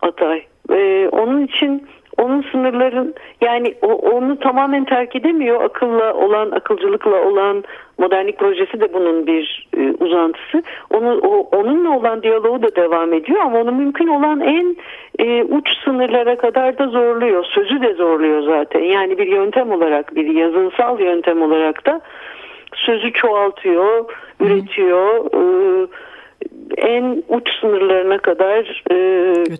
Atay. 0.00 0.42
E, 0.70 1.08
onun 1.12 1.46
için 1.46 1.86
onun 2.18 2.44
sınırların 2.52 3.14
yani 3.40 3.74
o, 3.82 3.86
onu 3.86 4.38
tamamen 4.38 4.84
terk 4.84 5.16
edemiyor. 5.16 5.64
Akılla 5.64 6.14
olan, 6.14 6.50
akılcılıkla 6.50 7.22
olan 7.22 7.64
modernlik 7.98 8.38
projesi 8.38 8.80
de 8.80 8.92
bunun 8.92 9.26
bir 9.26 9.68
e, 9.76 10.04
uzantısı. 10.04 10.62
Onu 10.90 11.18
o, 11.18 11.56
onunla 11.56 11.98
olan 11.98 12.22
diyaloğu 12.22 12.62
da 12.62 12.76
devam 12.76 13.12
ediyor 13.12 13.40
ama 13.40 13.60
onu 13.60 13.72
mümkün 13.72 14.06
olan 14.06 14.40
en 14.40 14.76
e, 15.18 15.42
uç 15.42 15.68
sınırlara 15.84 16.36
kadar 16.36 16.78
da 16.78 16.86
zorluyor. 16.86 17.44
Sözü 17.44 17.82
de 17.82 17.94
zorluyor 17.94 18.42
zaten. 18.42 18.80
Yani 18.80 19.18
bir 19.18 19.26
yöntem 19.26 19.72
olarak, 19.72 20.16
bir 20.16 20.26
yazınsal 20.26 21.00
yöntem 21.00 21.42
olarak 21.42 21.86
da 21.86 22.00
sözü 22.74 23.12
çoğaltıyor, 23.12 24.04
Hı. 24.38 24.44
üretiyor. 24.44 25.24
E, 25.34 25.86
en 26.76 27.22
uç 27.28 27.48
sınırlarına 27.60 28.18
kadar 28.18 28.82
e, 28.90 28.96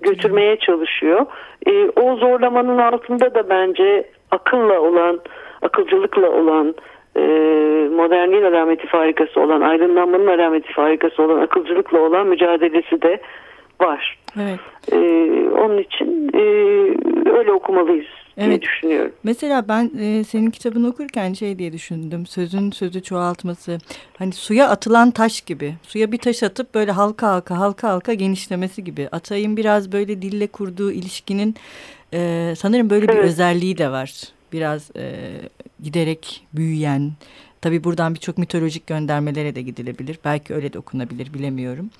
götürmeye 0.03 0.57
çalışıyor. 0.57 1.27
E, 1.67 1.73
o 2.01 2.17
zorlamanın 2.17 2.79
altında 2.79 3.35
da 3.35 3.49
bence 3.49 4.05
akılla 4.31 4.81
olan, 4.81 5.21
akılcılıkla 5.63 6.31
olan, 6.31 6.75
e, 7.17 7.21
modernliğin 7.89 8.43
alameti 8.43 8.87
farikası 8.87 9.41
olan, 9.41 9.61
aydınlanmanın 9.61 10.27
alameti 10.27 10.73
farikası 10.73 11.23
olan, 11.23 11.41
akılcılıkla 11.41 11.99
olan 11.99 12.27
mücadelesi 12.27 13.03
de 13.03 13.21
var. 13.81 14.19
Evet. 14.41 14.61
E, 14.93 14.97
onun 15.49 15.79
için 15.79 16.31
e, 16.35 16.41
öyle 17.31 17.53
okumalıyız 17.53 18.07
evet. 18.37 18.49
diye 18.49 18.63
düşünüyorum. 18.63 19.13
Mesela 19.25 19.69
ben 19.69 19.91
e, 20.01 20.25
senin 20.25 20.51
kitabını 20.51 20.89
okurken 20.89 21.33
şey 21.33 21.59
diye 21.59 21.73
düşündüm. 21.73 22.27
Sözün 22.27 22.71
sözü 22.71 23.03
çoğaltması. 23.03 23.79
Hani 24.19 24.33
suya 24.33 24.69
atılan 24.69 25.11
taş 25.11 25.41
gibi. 25.41 25.75
Suya 25.83 26.13
bir 26.13 26.19
taş 26.19 26.43
atıp 26.43 26.75
böyle 26.75 26.91
halka 26.91 27.29
halka 27.29 27.59
halka 27.59 27.89
halka 27.89 28.15
genişlemesi 28.15 28.85
gibi. 28.85 29.09
Atay'ın 29.13 29.57
biraz 29.57 29.93
böyle 29.93 30.23
dille 30.23 30.47
kurduğu 30.47 30.93
ilişkinin 30.93 31.55
e, 32.15 32.53
sanırım 32.57 32.91
böyle 32.91 33.05
evet. 33.05 33.17
bir 33.17 33.21
özelliği 33.21 33.79
de 33.79 33.91
var. 33.91 34.13
Biraz 34.53 34.91
e, 34.97 35.03
giderek 35.85 36.47
büyüyen, 36.53 37.13
Tabi 37.65 37.85
buradan 37.85 38.15
birçok 38.15 38.39
mitolojik 38.39 38.87
göndermelere 38.87 39.55
de 39.55 39.63
gidilebilir. 39.63 40.19
Belki 40.25 40.55
öyle 40.55 40.73
de 40.73 40.79
okunabilir 40.79 41.35
bilemiyorum. 41.35 41.91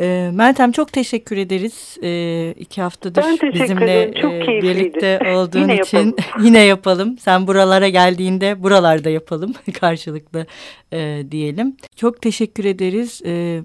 E, 0.00 0.30
Meltem 0.34 0.72
çok 0.72 0.92
teşekkür 0.92 1.36
ederiz. 1.36 1.98
E, 2.02 2.54
iki 2.58 2.82
haftadır 2.82 3.24
bizimle 3.54 4.02
e, 4.02 4.62
birlikte 4.62 5.34
olduğun 5.36 5.60
yine 5.60 5.74
için 5.74 5.98
yapalım. 5.98 6.14
yine 6.44 6.60
yapalım. 6.60 7.18
Sen 7.18 7.46
buralara 7.46 7.88
geldiğinde 7.88 8.62
buralarda 8.62 9.10
yapalım 9.10 9.54
karşılıklı 9.80 10.46
e, 10.92 11.24
diyelim. 11.30 11.76
Çok 11.96 12.22
teşekkür 12.22 12.64
ederiz. 12.64 13.22
E, 13.26 13.62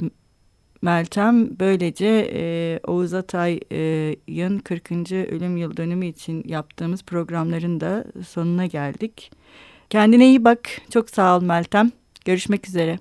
Meltem 0.82 1.60
böylece 1.60 2.32
e, 2.34 2.80
Oğuz 2.88 3.14
Atay'ın 3.14 4.60
40. 4.60 4.92
ölüm 5.12 5.58
yıl 5.58 5.78
dönümü 5.78 6.06
için 6.06 6.44
yaptığımız 6.48 7.04
programların 7.04 7.80
da 7.80 8.06
sonuna 8.28 8.66
geldik. 8.66 9.32
Kendine 9.90 10.28
iyi 10.28 10.44
bak. 10.44 10.70
Çok 10.94 11.10
sağ 11.10 11.38
ol 11.38 11.44
Meltem. 11.44 11.92
Görüşmek 12.26 12.68
üzere. 12.68 13.00